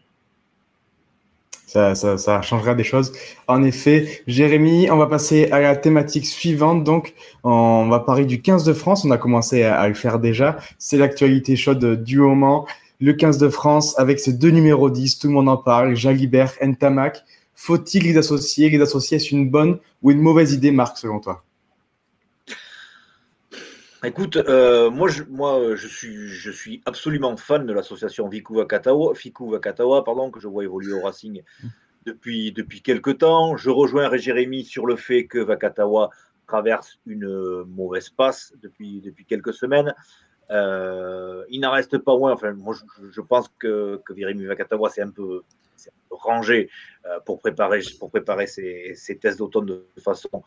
Ça, 1.66 2.42
changera 2.42 2.76
des 2.76 2.84
choses. 2.84 3.14
En 3.48 3.64
effet, 3.64 4.22
Jérémy, 4.28 4.92
on 4.92 4.98
va 4.98 5.08
passer 5.08 5.50
à 5.52 5.60
la 5.60 5.76
thématique 5.76 6.26
suivante. 6.26 6.84
Donc, 6.84 7.14
on 7.44 7.88
va 7.90 8.00
parler 8.00 8.26
du 8.26 8.42
15 8.42 8.64
de 8.64 8.74
France. 8.74 9.06
On 9.06 9.12
a 9.12 9.18
commencé 9.18 9.64
à, 9.64 9.88
le 9.88 9.96
faire 9.96 10.20
déjà. 10.20 10.58
C'est 10.78 10.98
l'actualité 10.98 11.56
chaude 11.56 12.04
du 12.04 12.20
moment. 12.20 12.68
Le 13.00 13.14
15 13.14 13.38
de 13.38 13.50
France 13.50 13.98
avec 13.98 14.20
ses 14.20 14.34
deux 14.34 14.52
numéros 14.52 14.90
10, 14.90 15.20
tout 15.20 15.28
le 15.28 15.34
monde 15.34 15.50
en 15.50 15.58
parle. 15.58 15.96
Jalibert, 15.96 16.54
Ntamak. 16.62 17.24
Faut-il 17.56 18.04
les 18.04 18.18
associer 18.18 18.70
Les 18.70 18.82
associer, 18.82 19.18
est-ce 19.18 19.34
une 19.34 19.50
bonne 19.50 19.80
ou 20.02 20.12
une 20.12 20.22
mauvaise 20.22 20.54
idée, 20.54 20.72
Marc, 20.72 20.98
selon 20.98 21.20
toi? 21.20 21.44
Écoute, 24.06 24.36
euh, 24.36 24.90
moi, 24.90 25.08
je, 25.08 25.88
suis, 25.88 26.82
absolument 26.86 27.38
fan 27.38 27.66
de 27.66 27.72
l'association 27.72 28.30
Fiku 28.30 28.56
Vakatawa, 28.56 30.04
pardon, 30.04 30.30
que 30.30 30.42
je 30.42 30.48
vois 30.50 30.66
évoluer 30.66 30.92
au 30.92 31.02
Racing 31.02 31.42
depuis, 32.06 32.52
depuis 32.52 32.82
quelques 32.82 33.20
temps. 33.20 33.56
Je 33.56 33.70
rejoins 33.70 34.14
Jérémy 34.18 34.66
sur 34.66 34.86
le 34.86 34.98
fait 34.98 35.26
que 35.26 35.40
Vakatawa 35.40 36.10
traverse 36.48 37.00
une 37.06 37.64
mauvaise 37.64 38.10
passe 38.10 38.54
depuis, 38.62 39.02
quelques 39.26 39.54
semaines. 39.54 39.96
Euh, 40.52 41.46
il 41.50 41.62
n'en 41.62 41.72
reste 41.72 41.98
pas 41.98 42.18
moins. 42.18 42.34
Enfin, 42.34 42.52
moi, 42.52 42.76
je, 43.10 43.22
pense 43.22 43.48
que, 43.58 44.02
que 44.06 44.14
Jérémy 44.14 44.46
Vakatawa 44.46 44.90
s'est 44.90 45.02
un, 45.02 45.12
peu, 45.12 45.44
rangé 46.10 46.70
euh, 47.06 47.22
pour 47.26 47.40
préparer, 47.40 47.82
ses 48.48 49.18
tests 49.22 49.38
d'automne 49.38 49.66
de 49.68 49.86
façon 50.04 50.44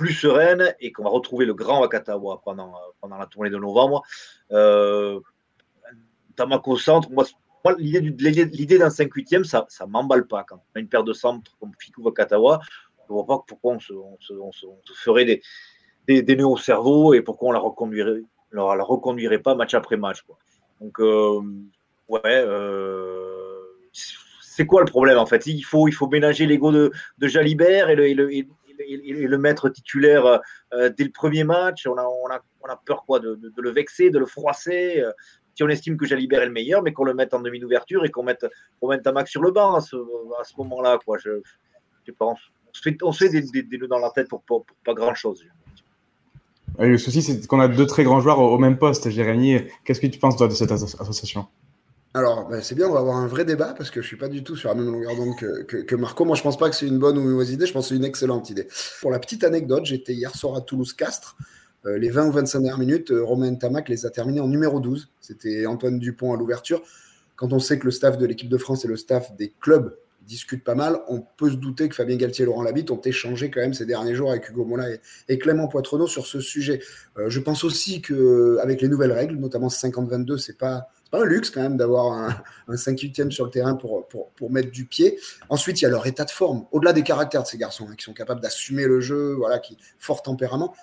plus 0.00 0.14
sereine 0.14 0.74
et 0.80 0.92
qu'on 0.92 1.04
va 1.04 1.10
retrouver 1.10 1.44
le 1.44 1.52
grand 1.52 1.80
Wakatawa 1.82 2.40
pendant, 2.42 2.72
pendant 3.02 3.18
la 3.18 3.26
tournée 3.26 3.50
de 3.50 3.58
novembre. 3.58 4.02
Euh, 4.50 5.20
Tamako 6.36 6.78
centre, 6.78 7.10
moi, 7.10 7.26
l'idée 7.76 8.78
d'un 8.78 8.88
5-8e, 8.88 9.44
ça 9.44 9.66
ne 9.82 9.90
m'emballe 9.90 10.26
pas. 10.26 10.42
Quand 10.44 10.56
on 10.56 10.78
a 10.78 10.80
une 10.80 10.88
paire 10.88 11.04
de 11.04 11.12
centres 11.12 11.54
comme 11.60 11.72
Fiku 11.78 12.00
Wakatawa, 12.00 12.60
je 13.06 13.12
ne 13.12 13.14
vois 13.14 13.26
pas 13.26 13.44
pourquoi 13.46 13.74
on 13.74 13.78
se, 13.78 13.92
ferait 14.94 15.26
des, 15.26 15.42
des, 16.08 16.22
des, 16.22 16.34
nœuds 16.34 16.46
au 16.46 16.56
cerveau 16.56 17.12
et 17.12 17.20
pourquoi 17.20 17.50
on 17.50 17.52
la 17.52 17.58
reconduirait, 17.58 18.22
la, 18.52 18.74
la 18.74 18.84
reconduirait 18.84 19.40
pas 19.40 19.54
match 19.54 19.74
après 19.74 19.98
match. 19.98 20.22
Quoi. 20.22 20.38
Donc, 20.80 20.98
euh, 20.98 21.42
ouais. 22.08 22.20
Euh, 22.24 23.60
c'est 24.40 24.64
quoi 24.66 24.80
le 24.80 24.86
problème 24.86 25.18
en 25.18 25.26
fait? 25.26 25.46
Il 25.46 25.62
faut, 25.62 25.88
il 25.88 25.92
faut 25.92 26.08
ménager 26.08 26.46
l'ego 26.46 26.72
de, 26.72 26.92
Jalibert 27.20 27.90
et 27.90 27.96
le, 27.96 28.12
le, 28.12 28.44
le 28.88 29.38
mettre 29.38 29.68
titulaire 29.68 30.40
euh, 30.72 30.90
dès 30.96 31.04
le 31.04 31.10
premier 31.10 31.44
match. 31.44 31.86
On 31.86 31.96
a, 31.96 32.04
on 32.04 32.30
a, 32.30 32.40
on 32.62 32.68
a 32.68 32.76
peur 32.76 33.04
quoi 33.06 33.20
de, 33.20 33.34
de, 33.34 33.62
le 33.62 33.70
vexer, 33.70 34.10
de 34.10 34.18
le 34.18 34.26
froisser. 34.26 35.00
Euh, 35.00 35.12
si 35.54 35.62
on 35.62 35.68
estime 35.68 35.96
que 35.96 36.06
Jalibert 36.06 36.42
est 36.42 36.46
le 36.46 36.52
meilleur, 36.52 36.82
mais 36.82 36.92
qu'on 36.92 37.04
le 37.04 37.14
mette 37.14 37.34
en 37.34 37.40
demi 37.40 37.58
d'ouverture 37.58 38.04
et 38.04 38.10
qu'on 38.10 38.22
mette, 38.22 38.46
qu 38.80 38.86
mette 38.86 39.26
sur 39.26 39.42
le 39.42 39.50
banc 39.50 39.74
à 39.74 39.80
ce, 39.80 39.96
moment-là. 40.58 40.98
Quoi. 41.04 41.18
Je, 41.18 41.40
je 42.06 42.12
pense. 42.12 42.38
On 42.68 42.72
se 42.72 42.82
fait, 42.82 42.96
on 43.02 43.12
fait 43.12 43.28
des, 43.28 43.62
des, 43.62 43.78
nœuds 43.78 43.88
dans 43.88 43.98
la 43.98 44.10
tête 44.10 44.28
pour, 44.28 44.42
pour, 44.42 44.64
pas 44.84 44.94
grand-chose. 44.94 45.44
Le 46.78 46.96
souci, 46.98 47.20
c'est 47.20 47.46
qu'on 47.46 47.60
a 47.60 47.68
deux 47.68 47.86
très 47.86 48.04
grands 48.04 48.20
joueurs 48.20 48.38
au, 48.38 48.58
même 48.58 48.78
poste. 48.78 49.10
Jérémy, 49.10 49.58
qu'est-ce 49.84 50.00
que 50.00 50.06
tu 50.06 50.18
penses 50.18 50.36
toi, 50.36 50.48
de 50.48 50.54
cette 50.54 50.70
association? 50.70 51.46
Alors, 52.12 52.48
ben, 52.48 52.60
c'est 52.60 52.74
bien, 52.74 52.88
on 52.88 52.92
va 52.92 52.98
avoir 52.98 53.16
un 53.18 53.28
vrai 53.28 53.44
débat 53.44 53.72
parce 53.76 53.90
que 53.90 54.02
je 54.02 54.06
suis 54.06 54.16
pas 54.16 54.26
du 54.26 54.42
tout 54.42 54.56
sur 54.56 54.68
la 54.68 54.74
même 54.74 54.90
longueur 54.90 55.14
d'onde 55.14 55.36
que, 55.36 55.94
Marco. 55.94 56.24
Moi, 56.24 56.34
je 56.34 56.42
pense 56.42 56.58
pas 56.58 56.68
que 56.68 56.74
c'est 56.74 56.88
une 56.88 56.98
bonne 56.98 57.16
ou 57.16 57.20
une 57.20 57.30
mauvaise 57.30 57.52
idée. 57.52 57.66
Je 57.66 57.72
pense 57.72 57.84
que 57.84 57.88
c'est 57.90 57.96
une 57.96 58.04
excellente 58.04 58.50
idée. 58.50 58.66
Pour 59.00 59.12
la 59.12 59.20
petite 59.20 59.44
anecdote, 59.44 59.84
j'étais 59.84 60.14
hier 60.14 60.34
soir 60.34 60.56
à 60.56 60.60
Toulouse-Castres. 60.60 61.36
Euh, 61.86 61.98
les 61.98 62.10
20 62.10 62.26
ou 62.26 62.32
25 62.32 62.60
dernières 62.60 62.78
minutes, 62.78 63.12
euh, 63.12 63.22
Romain 63.22 63.54
Tamac 63.54 63.88
les 63.88 64.06
a 64.06 64.10
terminés 64.10 64.40
en 64.40 64.48
numéro 64.48 64.80
12. 64.80 65.08
C'était 65.20 65.66
Antoine 65.66 66.00
Dupont 66.00 66.34
à 66.34 66.36
l'ouverture. 66.36 66.82
Quand 67.36 67.52
on 67.52 67.60
sait 67.60 67.78
que 67.78 67.84
le 67.84 67.92
staff 67.92 68.18
de 68.18 68.26
l'équipe 68.26 68.48
de 68.48 68.58
France 68.58 68.84
et 68.84 68.88
le 68.88 68.96
staff 68.96 69.34
des 69.36 69.54
clubs 69.60 69.96
discutent 70.26 70.64
pas 70.64 70.74
mal, 70.74 71.00
on 71.08 71.22
peut 71.38 71.50
se 71.50 71.56
douter 71.56 71.88
que 71.88 71.94
Fabien 71.94 72.16
Galtier 72.16 72.42
et 72.42 72.46
Laurent 72.46 72.62
Labitte 72.62 72.90
ont 72.90 73.00
échangé 73.00 73.50
quand 73.50 73.60
même 73.60 73.72
ces 73.72 73.86
derniers 73.86 74.14
jours 74.14 74.30
avec 74.30 74.48
Hugo 74.48 74.64
Mola 74.64 74.86
et, 75.28 75.38
Clément 75.38 75.68
Poitrenaud 75.68 76.06
sur 76.06 76.26
ce 76.26 76.40
sujet. 76.40 76.80
Euh, 77.18 77.30
je 77.30 77.40
pense 77.40 77.64
aussi 77.64 78.02
qu'avec 78.02 78.82
les 78.82 78.88
nouvelles 78.88 79.12
règles, 79.12 79.36
notamment 79.36 79.68
50-22, 79.68 80.36
c'est 80.38 80.58
pas 80.58 80.88
pas 81.10 81.22
un 81.22 81.24
luxe 81.24 81.50
quand 81.50 81.60
même 81.60 81.76
d'avoir 81.76 82.12
un, 82.12 82.42
un 82.68 82.74
5-8e 82.74 83.30
sur 83.30 83.44
le 83.44 83.50
terrain 83.50 83.74
pour, 83.74 84.06
pour, 84.08 84.50
mettre 84.50 84.70
du 84.70 84.84
pied. 84.84 85.18
Ensuite, 85.48 85.80
il 85.80 85.84
y 85.84 85.86
a 85.86 85.90
leur 85.90 86.06
état 86.06 86.24
de 86.24 86.30
forme. 86.30 86.64
Au-delà 86.72 86.92
des 86.92 87.02
caractères 87.02 87.42
de 87.42 87.48
ces 87.48 87.58
garçons, 87.58 87.88
hein, 87.90 87.94
qui 87.96 88.04
sont 88.04 88.12
capables 88.12 88.40
d'assumer 88.40 88.84
le 88.84 89.00
jeu, 89.00 89.34
voilà, 89.34 89.58
qui 89.58 89.76
fort 89.98 90.22
tempérament, 90.22 90.74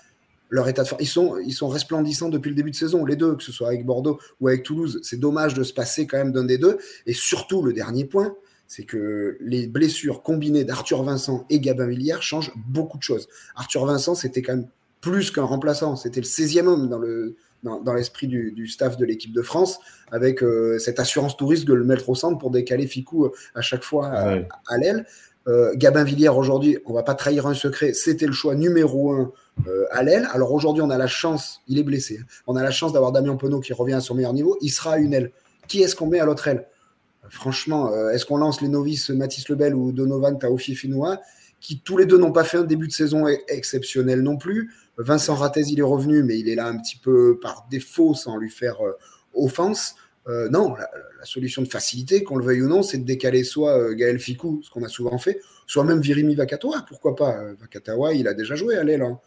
leur 0.49 0.67
état 0.67 0.83
de 0.83 0.87
forme. 0.87 1.01
Ils 1.01 1.07
sont, 1.07 1.37
ils 1.37 1.53
sont 1.53 1.67
resplendissants 1.67 2.29
depuis 2.29 2.49
le 2.49 2.55
début 2.55 2.71
de 2.71 2.75
saison, 2.75 3.05
les 3.05 3.15
deux, 3.15 3.35
que 3.35 3.43
ce 3.43 3.51
soit 3.51 3.67
avec 3.67 3.85
Bordeaux 3.85 4.19
ou 4.41 4.47
avec 4.47 4.63
Toulouse. 4.63 4.99
C'est 5.03 5.19
dommage 5.19 5.53
de 5.53 5.63
se 5.63 5.73
passer 5.73 6.07
quand 6.07 6.17
même 6.17 6.31
d'un 6.31 6.45
des 6.45 6.57
deux. 6.57 6.77
Et 7.05 7.13
surtout, 7.13 7.61
le 7.61 7.73
dernier 7.73 8.05
point, 8.05 8.35
c'est 8.67 8.83
que 8.83 9.37
les 9.39 9.67
blessures 9.67 10.23
combinées 10.23 10.65
d'Arthur 10.65 11.03
Vincent 11.03 11.45
et 11.49 11.59
Gabin 11.59 11.87
Villière 11.87 12.21
changent 12.21 12.51
beaucoup 12.67 12.97
de 12.97 13.03
choses. 13.03 13.27
Arthur 13.55 13.85
Vincent, 13.85 14.13
c'était 14.13 14.41
quand 14.41 14.55
même 14.55 14.67
plus 14.99 15.31
qu'un 15.31 15.43
remplaçant. 15.43 15.95
C'était 15.95 16.19
le 16.19 16.25
16e 16.25 16.65
homme 16.65 16.89
dans 16.89 16.99
le, 16.99 17.37
dans, 17.63 17.93
l'esprit 17.93 18.27
du, 18.27 18.67
staff 18.67 18.97
de 18.97 19.05
l'équipe 19.05 19.33
de 19.33 19.41
France, 19.41 19.79
avec 20.11 20.43
euh, 20.43 20.77
cette 20.79 20.99
assurance 20.99 21.37
touriste 21.37 21.65
de 21.65 21.73
le 21.73 21.83
mettre 21.83 22.09
au 22.09 22.15
centre 22.15 22.37
pour 22.37 22.51
décaler 22.51 22.87
Ficou 22.87 23.25
euh, 23.25 23.31
à 23.55 23.61
chaque 23.61 23.83
fois 23.83 24.07
à, 24.07 24.77
l'aile. 24.77 25.05
Euh, 25.47 25.73
Gabin 25.75 26.03
Villière, 26.03 26.37
aujourd'hui, 26.37 26.77
on 26.85 26.93
va 26.93 27.03
pas 27.03 27.15
trahir 27.15 27.47
un 27.47 27.53
secret, 27.53 27.93
c'était 27.93 28.25
le 28.25 28.33
choix 28.33 28.55
numéro 28.55 29.13
un 29.13 29.31
à 29.91 30.03
l'aile. 30.03 30.27
Alors 30.33 30.51
aujourd'hui, 30.51 30.83
on 30.83 30.89
a 30.89 30.97
la 30.97 31.07
chance, 31.07 31.61
il 31.67 31.79
est 31.79 31.83
blessé, 31.83 32.19
hein. 32.21 32.25
on 32.45 32.55
a 32.55 32.63
la 32.63 32.71
chance 32.71 32.93
d'avoir 32.93 33.11
Damien 33.11 33.35
Penaud 33.37 33.59
qui 33.59 33.73
revient 33.73 33.93
à 33.93 34.01
son 34.01 34.13
meilleur 34.13 34.33
niveau, 34.33 34.57
il 34.61 34.69
sera 34.69 34.93
à 34.93 34.97
une 34.97 35.13
aile. 35.13 35.31
Qui 35.67 35.81
est-ce 35.81 35.95
qu'on 35.95 36.07
met 36.07 36.19
à 36.19 36.25
l'autre 36.25 36.47
aile? 36.47 36.67
Franchement, 37.29 37.91
est-ce 38.09 38.25
qu'on 38.25 38.37
lance 38.37 38.61
les 38.61 38.69
novices 38.69 39.09
Mathis 39.09 39.49
Lebel 39.49 39.75
ou 39.75 39.91
Donovan 39.91 40.37
Taofi 40.37 40.75
Finois 40.75 41.19
qui 41.59 41.79
tous 41.79 41.97
les 41.97 42.05
deux 42.05 42.17
n'ont 42.17 42.31
pas 42.31 42.45
fait 42.45 42.59
un 42.59 42.63
début 42.63 42.87
de 42.87 42.93
saison 42.93 43.25
exceptionnel 43.49 44.21
non 44.21 44.37
plus? 44.37 44.71
Vincent 44.97 45.35
Rattez, 45.35 45.61
il 45.69 45.79
est 45.79 45.83
revenu, 45.83 46.23
mais 46.23 46.39
il 46.39 46.49
est 46.49 46.55
là 46.55 46.67
un 46.67 46.77
petit 46.77 46.97
peu 46.97 47.39
par 47.39 47.67
défaut 47.69 48.13
sans 48.13 48.37
lui 48.37 48.49
faire 48.49 48.85
euh, 48.85 48.97
offense. 49.33 49.95
Euh, 50.27 50.49
non, 50.49 50.75
la, 50.75 50.87
solution 51.23 51.61
de 51.61 51.67
facilité, 51.67 52.23
qu'on 52.23 52.37
le 52.37 52.45
veuille 52.45 52.61
ou 52.61 52.67
non, 52.67 52.83
c'est 52.83 52.97
de 52.97 53.05
décaler 53.05 53.43
soit 53.43 53.77
euh, 53.77 53.93
Gaël 53.93 54.19
Ficou, 54.19 54.61
ce 54.63 54.69
qu'on 54.69 54.83
a 54.83 54.89
souvent 54.89 55.17
fait, 55.17 55.39
soit 55.65 55.83
même 55.83 56.01
Virimi 56.01 56.35
Vakatawa. 56.35 56.85
Pourquoi 56.87 57.15
pas 57.15 57.53
Vakatawa, 57.59 58.13
il 58.13 58.27
a 58.27 58.33
déjà 58.33 58.55
joué 58.55 58.75
à 58.75 58.83
l'aile. 58.83 59.01
Hein. 59.01 59.19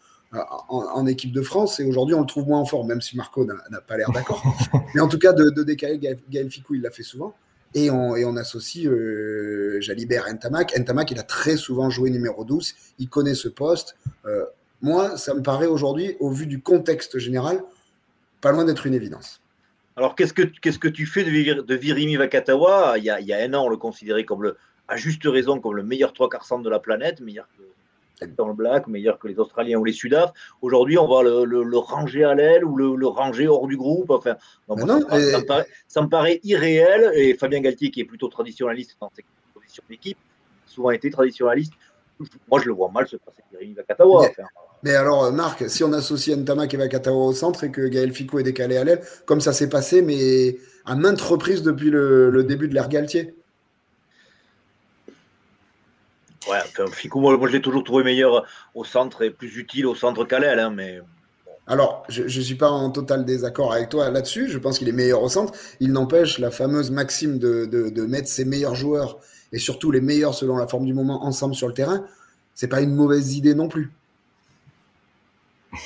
en, 0.69 1.05
équipe 1.07 1.33
de 1.33 1.41
France 1.41 1.81
et 1.81 1.83
aujourd'hui 1.83 2.15
on 2.15 2.21
le 2.21 2.25
trouve 2.25 2.47
moins 2.47 2.59
en 2.59 2.65
forme, 2.65 2.87
même 2.87 3.01
si 3.01 3.17
Marco 3.17 3.45
n'a 3.45 3.81
pas 3.81 3.97
l'air 3.97 4.11
d'accord. 4.11 4.41
Mais 4.95 5.01
en 5.01 5.07
tout 5.07 5.19
cas, 5.19 5.33
de, 5.33 5.63
décaler 5.63 5.99
Gaël, 5.99 6.49
Ficou, 6.49 6.75
il 6.75 6.81
l'a 6.81 6.91
fait 6.91 7.03
souvent. 7.03 7.33
Et 7.73 7.89
on, 7.89 8.15
et 8.15 8.25
on 8.25 8.35
associe 8.35 8.85
euh, 8.85 9.79
Jalibert 9.81 10.31
Ntamak. 10.31 10.77
Ntamak, 10.77 11.11
il 11.11 11.19
a 11.19 11.23
très 11.23 11.55
souvent 11.55 11.89
joué 11.89 12.09
numéro 12.09 12.43
12, 12.45 12.75
il 12.99 13.09
connaît 13.09 13.35
ce 13.35 13.47
poste. 13.47 13.95
Moi, 14.81 15.17
ça 15.17 15.33
me 15.33 15.41
paraît 15.41 15.67
aujourd'hui, 15.67 16.15
au 16.19 16.29
vu 16.29 16.47
du 16.47 16.61
contexte 16.61 17.19
général, 17.19 17.63
pas 18.41 18.51
loin 18.51 18.65
d'être 18.65 18.87
une 18.87 18.93
évidence. 18.93 19.41
Alors, 19.95 20.15
qu'est-ce 20.15 20.33
que, 20.33 20.43
qu'est-ce 20.43 20.79
que 20.79 20.87
tu 20.87 21.05
fais 21.05 21.23
de, 21.23 21.61
de 21.61 21.75
Virimi 21.75 22.15
Vakatawa? 22.15 22.97
Il 22.97 23.03
y, 23.03 23.09
a, 23.09 23.19
il 23.19 23.27
y, 23.27 23.33
a, 23.33 23.37
un 23.37 23.53
an, 23.53 23.65
on 23.65 23.69
le 23.69 23.77
considérait 23.77 24.23
comme 24.23 24.41
le, 24.41 24.57
à 24.87 24.95
juste 24.95 25.23
raison, 25.25 25.59
comme 25.59 25.75
le 25.75 25.83
meilleur 25.83 26.13
trois 26.13 26.29
quarts 26.29 26.45
centre 26.45 26.63
de 26.63 26.69
la 26.69 26.79
planète, 26.79 27.21
meilleur 27.21 27.47
que 27.57 27.63
dans 28.37 28.47
le 28.47 28.53
black, 28.53 28.87
meilleur 28.87 29.19
que 29.19 29.27
les 29.27 29.39
Australiens 29.39 29.77
ou 29.77 29.83
les 29.83 29.93
Sudaf. 29.93 30.31
Aujourd'hui, 30.61 30.97
on 30.97 31.07
va 31.07 31.23
le, 31.23 31.77
ranger 31.77 32.23
à 32.23 32.35
l'aile 32.35 32.63
ou 32.65 32.75
le, 32.75 33.07
ranger 33.07 33.47
hors 33.47 33.67
du 33.67 33.77
groupe. 33.77 34.09
Enfin, 34.11 34.35
ça, 34.67 36.01
me 36.01 36.07
paraît, 36.07 36.39
irréel. 36.43 37.11
Et 37.15 37.33
Fabien 37.35 37.61
Galtier, 37.61 37.91
qui 37.91 38.01
est 38.01 38.05
plutôt 38.05 38.27
traditionnaliste 38.27 38.97
dans 38.99 39.11
ses 39.15 39.25
positions 39.53 39.83
d'équipe, 39.89 40.17
souvent 40.67 40.91
été 40.91 41.09
traditionnaliste, 41.09 41.73
moi 42.49 42.59
je 42.61 42.67
le 42.67 42.73
vois 42.73 42.89
mal 42.91 43.07
se 43.07 43.17
passer 43.17 43.41
Vakatawa. 43.75 44.27
Mais, 44.37 44.43
mais, 44.83 44.95
alors, 44.95 45.31
Marc, 45.31 45.69
si 45.69 45.83
on 45.83 45.93
associe 45.93 46.35
Ntamak 46.35 46.73
et 46.73 46.77
Vakatawa 46.77 47.25
au 47.25 47.33
centre 47.33 47.63
et 47.63 47.71
que 47.71 47.87
Gaël 47.87 48.11
Fico 48.11 48.39
est 48.39 48.43
décalé 48.43 48.77
à 48.77 48.83
l'aile, 48.83 49.01
comme 49.25 49.41
ça 49.41 49.53
s'est 49.53 49.69
passé, 49.69 50.01
mais 50.01 50.57
à 50.85 50.95
maintes 50.95 51.21
reprises 51.21 51.61
depuis 51.61 51.89
le 51.91 52.43
début 52.43 52.67
de 52.67 52.73
l'ère 52.73 52.89
Galtier. 52.89 53.35
Ouais, 56.49 56.57
enfin, 56.65 56.87
Fico, 56.91 57.19
moi, 57.19 57.37
je 57.47 57.51
l'ai 57.53 57.61
toujours 57.61 57.83
trouvé 57.83 58.03
meilleur 58.03 58.45
au 58.73 58.83
centre 58.83 59.21
et 59.21 59.29
plus 59.29 59.57
utile 59.57 59.85
au 59.85 59.95
centre 59.95 60.25
qu'à 60.25 60.39
l'aile, 60.39 60.59
hein, 60.59 60.71
mais. 60.71 60.99
Alors, 61.67 62.03
je 62.09 62.23
ne 62.23 62.43
suis 62.43 62.55
pas 62.55 62.69
en 62.69 62.89
total 62.89 63.23
désaccord 63.23 63.71
avec 63.71 63.89
toi 63.89 64.09
là-dessus. 64.09 64.49
Je 64.49 64.57
pense 64.57 64.79
qu'il 64.79 64.89
est 64.89 64.93
meilleur 64.93 65.21
au 65.21 65.29
centre. 65.29 65.53
Il 65.79 65.91
n'empêche 65.91 66.39
la 66.39 66.49
fameuse 66.49 66.89
maxime 66.89 67.37
de, 67.37 67.65
de, 67.65 68.05
mettre 68.05 68.27
ses 68.27 68.45
meilleurs 68.45 68.75
joueurs 68.75 69.19
et 69.51 69.59
surtout 69.59 69.91
les 69.91 70.01
meilleurs 70.01 70.33
selon 70.33 70.57
la 70.57 70.67
forme 70.67 70.85
du 70.85 70.93
moment 70.93 71.25
ensemble 71.25 71.55
sur 71.55 71.67
le 71.67 71.73
terrain. 71.73 72.03
C'est 72.53 72.67
pas 72.67 72.81
une 72.81 72.93
mauvaise 72.93 73.35
idée 73.35 73.55
non 73.55 73.67
plus. 73.67 73.91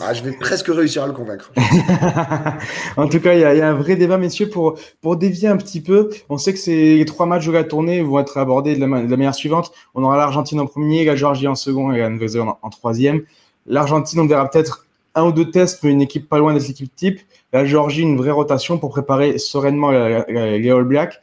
Ah, 0.00 0.14
je 0.14 0.22
vais 0.22 0.30
presque 0.30 0.68
réussir 0.68 1.02
à 1.02 1.08
le 1.08 1.12
convaincre. 1.12 1.50
en 2.96 3.08
tout 3.08 3.18
cas, 3.18 3.34
il 3.34 3.40
y, 3.40 3.44
a 3.44 3.68
un 3.68 3.74
vrai 3.74 3.96
débat, 3.96 4.16
messieurs, 4.16 4.48
pour, 4.48 4.78
pour 5.00 5.16
dévier 5.16 5.48
un 5.48 5.56
petit 5.56 5.80
peu. 5.80 6.10
On 6.28 6.38
sait 6.38 6.52
que 6.52 6.58
ces 6.60 7.04
trois 7.04 7.26
matchs 7.26 7.46
de 7.46 7.50
la 7.50 7.64
tournée 7.64 8.00
vont 8.00 8.20
être 8.20 8.38
abordés 8.38 8.76
de 8.76 8.80
la, 8.80 8.86
manière 8.86 9.34
suivante. 9.34 9.72
On 9.96 10.04
aura 10.04 10.16
l'Argentine 10.16 10.60
en 10.60 10.66
premier, 10.66 11.04
la 11.04 11.16
Géorgie 11.16 11.48
en 11.48 11.56
second 11.56 11.90
et 11.90 11.98
la 11.98 12.10
Nouvelle-Zélande 12.10 12.54
en, 12.62 12.70
troisième. 12.70 13.22
L'Argentine, 13.66 14.20
on 14.20 14.26
verra 14.28 14.48
peut-être 14.48 14.86
un 15.16 15.24
ou 15.24 15.32
deux 15.32 15.50
tests, 15.50 15.82
mais 15.82 15.90
une 15.90 16.02
équipe 16.02 16.28
pas 16.28 16.38
loin 16.38 16.54
d'être 16.54 16.68
l'équipe 16.68 16.94
type. 16.94 17.18
La 17.52 17.64
Géorgie, 17.64 18.02
une 18.02 18.16
vraie 18.16 18.30
rotation 18.30 18.78
pour 18.78 18.90
préparer 18.90 19.36
sereinement 19.38 19.90
les 19.90 20.70
All 20.70 20.84
Blacks. 20.84 21.18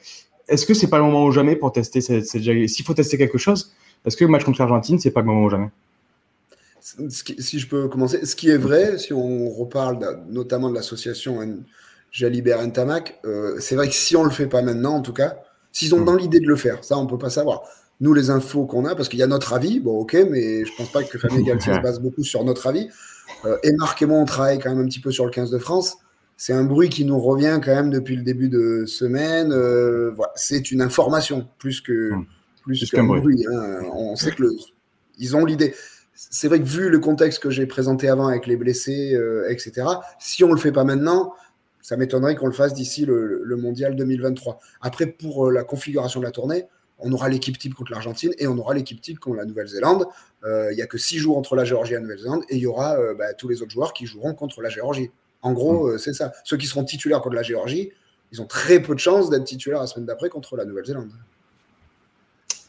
Est-ce 0.47 0.65
que 0.65 0.73
c'est 0.73 0.87
pas 0.87 0.97
le 0.97 1.03
moment 1.03 1.25
ou 1.25 1.31
jamais 1.31 1.55
pour 1.55 1.71
tester 1.71 2.01
cette, 2.01 2.27
cette 2.27 2.43
S'il 2.43 2.85
faut 2.85 2.93
tester 2.93 3.17
quelque 3.17 3.37
chose, 3.37 3.73
est-ce 4.05 4.15
que 4.15 4.23
le 4.23 4.31
match 4.31 4.43
contre 4.43 4.59
l'Argentine, 4.59 4.99
c'est 4.99 5.11
pas 5.11 5.21
le 5.21 5.27
moment 5.27 5.43
ou 5.43 5.49
jamais? 5.49 5.69
Si 7.09 7.59
je 7.59 7.67
peux 7.67 7.87
commencer, 7.87 8.25
ce 8.25 8.35
qui 8.35 8.49
est 8.49 8.57
vrai, 8.57 8.99
si 8.99 9.11
on 9.11 9.49
reparle 9.49 10.23
notamment 10.29 10.69
de 10.69 10.75
l'association 10.75 11.39
Jalibert 12.11 12.61
Ntamak, 12.61 13.19
euh, 13.25 13.57
c'est 13.59 13.75
vrai 13.75 13.89
que 13.89 13.95
si 13.95 14.15
on 14.15 14.23
le 14.23 14.29
fait 14.29 14.45
pas 14.45 14.61
maintenant, 14.61 14.93
en 14.93 15.01
tout 15.01 15.11
cas, 15.11 15.37
s'ils 15.71 15.95
ont 15.95 15.99
mm. 15.99 16.05
dans 16.05 16.15
l'idée 16.15 16.39
de 16.39 16.47
le 16.47 16.55
faire, 16.55 16.83
ça 16.83 16.97
on 16.97 17.07
peut 17.07 17.17
pas 17.17 17.31
savoir. 17.31 17.63
Nous, 18.01 18.13
les 18.13 18.29
infos 18.29 18.65
qu'on 18.65 18.85
a, 18.85 18.95
parce 18.95 19.09
qu'il 19.09 19.19
y 19.19 19.23
a 19.23 19.27
notre 19.27 19.53
avis, 19.53 19.79
bon 19.79 19.99
ok, 19.99 20.15
mais 20.29 20.63
je 20.63 20.71
pense 20.77 20.91
pas 20.91 21.03
que 21.03 21.17
Fabien 21.17 21.41
Galtier 21.41 21.73
se 21.75 21.79
base 21.79 21.99
beaucoup 21.99 22.23
sur 22.23 22.43
notre 22.43 22.67
avis. 22.67 22.87
Euh, 23.45 23.57
et 23.63 23.73
Marc 23.73 24.01
et 24.01 24.05
moi, 24.05 24.19
on 24.19 24.25
travaille 24.25 24.59
quand 24.59 24.69
même 24.69 24.83
un 24.83 24.87
petit 24.87 24.99
peu 24.99 25.11
sur 25.11 25.25
le 25.25 25.31
15 25.31 25.49
de 25.49 25.57
France. 25.57 25.97
C'est 26.37 26.53
un 26.53 26.63
bruit 26.63 26.89
qui 26.89 27.05
nous 27.05 27.19
revient 27.19 27.59
quand 27.63 27.73
même 27.73 27.89
depuis 27.89 28.15
le 28.15 28.23
début 28.23 28.49
de 28.49 28.85
semaine. 28.85 29.51
Euh, 29.51 30.11
voilà, 30.15 30.33
c'est 30.35 30.71
une 30.71 30.81
information 30.81 31.47
plus 31.57 31.81
que 31.81 32.13
mm. 32.13 32.25
plus 32.63 32.89
qu'un 32.89 33.05
bruit. 33.05 33.45
Hein. 33.51 33.79
On 33.93 34.15
sait 34.15 34.31
que 34.31 34.43
le, 34.43 34.51
ils 35.17 35.35
ont 35.35 35.45
l'idée 35.45 35.73
c'est 36.15 36.47
vrai 36.47 36.59
que 36.59 36.65
vu 36.65 36.89
le 36.89 36.99
contexte 36.99 37.39
que 37.39 37.49
j'ai 37.49 37.65
présenté 37.65 38.07
avant 38.07 38.27
avec 38.27 38.47
les 38.47 38.55
blessés, 38.55 39.13
euh, 39.13 39.49
etc., 39.49 39.87
si 40.19 40.43
on 40.43 40.47
ne 40.47 40.53
le 40.53 40.59
fait 40.59 40.71
pas 40.71 40.83
maintenant, 40.83 41.33
ça 41.81 41.97
m'étonnerait 41.97 42.35
qu'on 42.35 42.47
le 42.47 42.53
fasse 42.53 42.73
d'ici 42.73 43.05
le, 43.05 43.55
mondial 43.57 43.95
2023. 43.95 44.59
Après, 44.81 45.07
pour 45.07 45.47
euh, 45.47 45.51
la 45.51 45.63
configuration 45.63 46.19
de 46.21 46.25
la 46.25 46.31
tournée, 46.31 46.65
on 46.99 47.11
aura 47.11 47.27
l'équipe 47.27 47.57
type 47.57 47.73
contre 47.73 47.91
l'Argentine 47.91 48.31
et 48.37 48.47
on 48.47 48.57
aura 48.57 48.73
l'équipe 48.73 49.01
type 49.01 49.19
contre 49.19 49.37
la 49.37 49.45
Nouvelle-Zélande. 49.45 50.05
Euh, 50.45 50.71
il 50.71 50.75
n'y 50.75 50.81
a 50.81 50.87
que 50.87 50.97
six 50.97 51.17
jours 51.17 51.37
entre 51.37 51.55
la 51.57 51.65
Géorgie 51.65 51.91
et 51.91 51.95
la 51.95 52.01
Nouvelle-Zélande 52.01 52.43
et 52.47 52.55
il 52.55 52.61
y 52.61 52.67
aura 52.67 52.95
bah, 53.15 53.33
tous 53.33 53.49
les 53.49 53.61
autres 53.61 53.71
joueurs 53.71 53.91
qui 53.91 54.05
joueront 54.05 54.33
contre 54.33 54.61
la 54.61 54.69
Géorgie. 54.69 55.11
En 55.45 55.53
gros, 55.53 55.93
mm. 55.93 55.97
c'est 55.99 56.13
ça. 56.13 56.33
Ceux 56.43 56.57
qui 56.57 56.65
seront 56.65 56.83
titulaires 56.83 57.21
contre 57.21 57.35
la 57.35 57.43
Géorgie, 57.43 57.91
ils 58.31 58.41
ont 58.41 58.47
très 58.47 58.81
peu 58.81 58.95
de 58.95 58.99
chances 58.99 59.29
d'être 59.29 59.43
titulaires 59.43 59.79
la 59.79 59.87
semaine 59.87 60.05
d'après 60.05 60.29
contre 60.29 60.57
la 60.57 60.65
Nouvelle-Zélande. 60.65 61.11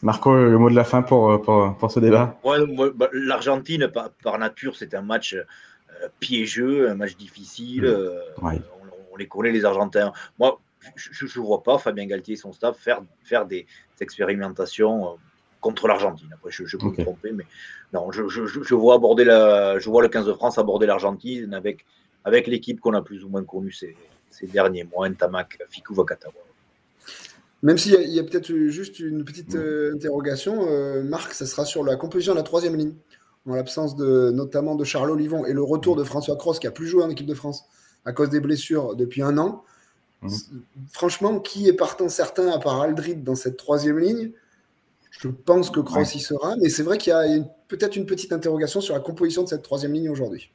Marco, 0.03 0.35
le 0.35 0.59
mot 0.59 0.69
de 0.69 0.75
la 0.75 0.85
fin 0.85 1.03
pour, 1.03 1.33
euh, 1.33 1.73
pour, 1.73 1.91
ce 1.91 2.01
débat? 2.01 2.39
Bah, 2.45 3.09
L'Argentine, 3.13 3.89
par, 3.89 4.39
nature, 4.39 4.77
c'est 4.77 4.95
un 4.95 5.01
match 5.01 5.35
euh, 5.35 6.09
piégeux, 6.21 6.91
un 6.91 6.95
match 6.95 7.17
difficile. 7.17 7.85
Mm. 7.85 7.87
Euh, 7.87 8.21
on, 9.11 9.17
les 9.17 9.27
connaît, 9.27 9.53
les 9.53 9.65
Argentins. 9.65 10.13
Moi, 10.39 10.61
je 10.95 11.25
ne 11.25 11.45
vois 11.45 11.63
pas 11.63 11.79
Fabien 11.79 12.05
Galtier 12.05 12.35
et 12.35 12.37
son 12.37 12.53
staff 12.53 12.77
faire, 12.77 13.01
faire 13.25 13.47
des, 13.47 13.67
expérimentations 13.99 15.17
contre 15.63 15.89
l'Argentine. 15.89 16.29
Après, 16.35 16.51
je, 16.51 16.77
peux 16.77 16.87
me 16.87 17.03
tromper, 17.03 17.33
mais 17.33 17.47
non, 17.95 18.13
je, 18.13 18.29
je, 18.29 18.75
vois 18.75 18.97
aborder 18.97 19.25
la, 19.25 19.79
je 19.79 19.89
vois 19.89 20.03
le 20.03 20.09
15 20.09 20.27
de 20.27 20.35
France 20.35 20.59
aborder 20.59 20.85
l'Argentine 20.85 21.55
avec, 21.55 21.87
avec 22.27 22.49
l'équipe 22.49 22.81
qu'on 22.81 22.93
a 22.93 23.03
plus 23.03 23.25
ou 23.25 23.29
moins 23.29 23.45
connue 23.45 23.71
ces, 23.71 23.97
ces 24.31 24.49
derniers 24.49 24.83
mois, 24.83 25.09
Ntamak, 25.09 25.59
Fikou, 25.71 25.95
Vakatawa. 25.95 26.35
Même 27.63 27.79
s'il 27.79 27.93
y 27.93 28.19
a, 28.19 28.23
peut-être 28.25 28.53
juste 28.67 28.99
une 28.99 29.25
petite 29.25 29.55
euh, 29.55 29.95
interrogation, 29.95 30.67
euh, 30.69 31.03
Marc, 31.05 31.33
ça 31.33 31.47
sera 31.47 31.65
sur 31.65 31.85
la 31.85 31.95
composition 31.95 32.33
de 32.33 32.39
la 32.39 32.43
troisième 32.43 32.75
ligne, 32.77 32.95
en 33.49 33.55
l'absence 33.55 33.95
de, 33.95 34.31
notamment 34.31 34.75
de 34.75 34.85
Charles 34.85 35.11
Olivon 35.11 35.47
et 35.47 35.53
le 35.53 35.63
retour 35.63 35.95
de 35.95 36.03
François 36.03 36.37
Cross, 36.37 36.59
qui 36.59 36.67
a 36.67 36.73
plus 36.73 36.89
joué 36.89 37.05
en 37.05 37.11
équipe 37.11 37.27
de 37.27 37.35
France 37.35 37.65
à 38.05 38.13
cause 38.13 38.29
des 38.29 38.41
blessures 38.41 38.97
depuis 38.97 39.23
un 39.23 39.39
an. 39.39 39.63
Mmh. 40.23 40.29
Franchement, 40.91 41.39
qui 41.39 41.69
est 41.69 41.75
partant 41.75 42.09
certain 42.09 42.51
à 42.51 42.59
part 42.59 42.83
Aldrid 42.83 43.23
dans 43.23 43.37
cette 43.37 43.57
troisième 43.57 44.01
ligne? 44.01 44.33
Je 45.13 45.29
pense 45.29 45.71
que 45.71 45.81
Cross 45.81 46.17
y 46.17 46.21
sera, 46.21 46.57
mais 46.57 46.69
c'est 46.71 46.83
vrai 46.83 46.99
qu'il 46.99 47.11
y 47.11 47.15
a 47.15 47.25
peut-être 47.69 47.97
une 47.97 48.05
petite 48.05 48.33
interrogation 48.33 48.81
sur 48.81 48.95
la 48.95 49.01
composition 49.01 49.45
de 49.45 49.49
cette 49.49 49.63
troisième 49.63 49.93
ligne 49.93 50.11
aujourd'hui. 50.11 50.51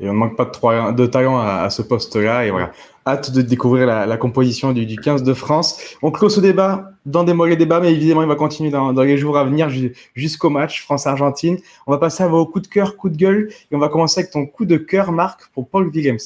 Et 0.00 0.08
on 0.08 0.12
ne 0.12 0.18
manque 0.18 0.36
pas 0.36 0.44
de, 0.44 0.92
de 0.92 1.06
talent 1.06 1.38
à, 1.38 1.70
ce 1.70 1.82
poste-là. 1.82 2.44
Et 2.44 2.50
voilà, 2.50 2.72
hâte 3.06 3.30
de 3.32 3.40
découvrir 3.40 3.86
la, 3.86 4.16
composition 4.16 4.72
du, 4.72 4.96
15 4.96 5.22
de 5.22 5.32
France. 5.32 5.96
On 6.02 6.10
clôt 6.10 6.28
ce 6.28 6.40
débat 6.40 6.92
dans 7.06 7.24
des 7.24 7.32
mollets 7.32 7.56
débats, 7.56 7.80
mais 7.80 7.92
évidemment, 7.92 8.22
il 8.22 8.28
va 8.28 8.34
continuer 8.34 8.70
dans, 8.70 8.92
les 8.92 9.16
jours 9.16 9.38
à 9.38 9.44
venir 9.44 9.70
jusqu'au 10.14 10.50
match 10.50 10.82
France-Argentine. 10.82 11.58
On 11.86 11.92
va 11.92 11.98
passer 11.98 12.24
à 12.24 12.28
vos 12.28 12.44
coups 12.46 12.68
de 12.68 12.72
cœur, 12.72 12.96
coups 12.96 13.14
de 13.14 13.18
gueule. 13.18 13.48
Et 13.70 13.76
on 13.76 13.78
va 13.78 13.88
commencer 13.88 14.20
avec 14.20 14.32
ton 14.32 14.46
coup 14.46 14.66
de 14.66 14.76
cœur, 14.76 15.12
Marc, 15.12 15.48
pour 15.54 15.68
Paul 15.68 15.90
Villemc. 15.90 16.18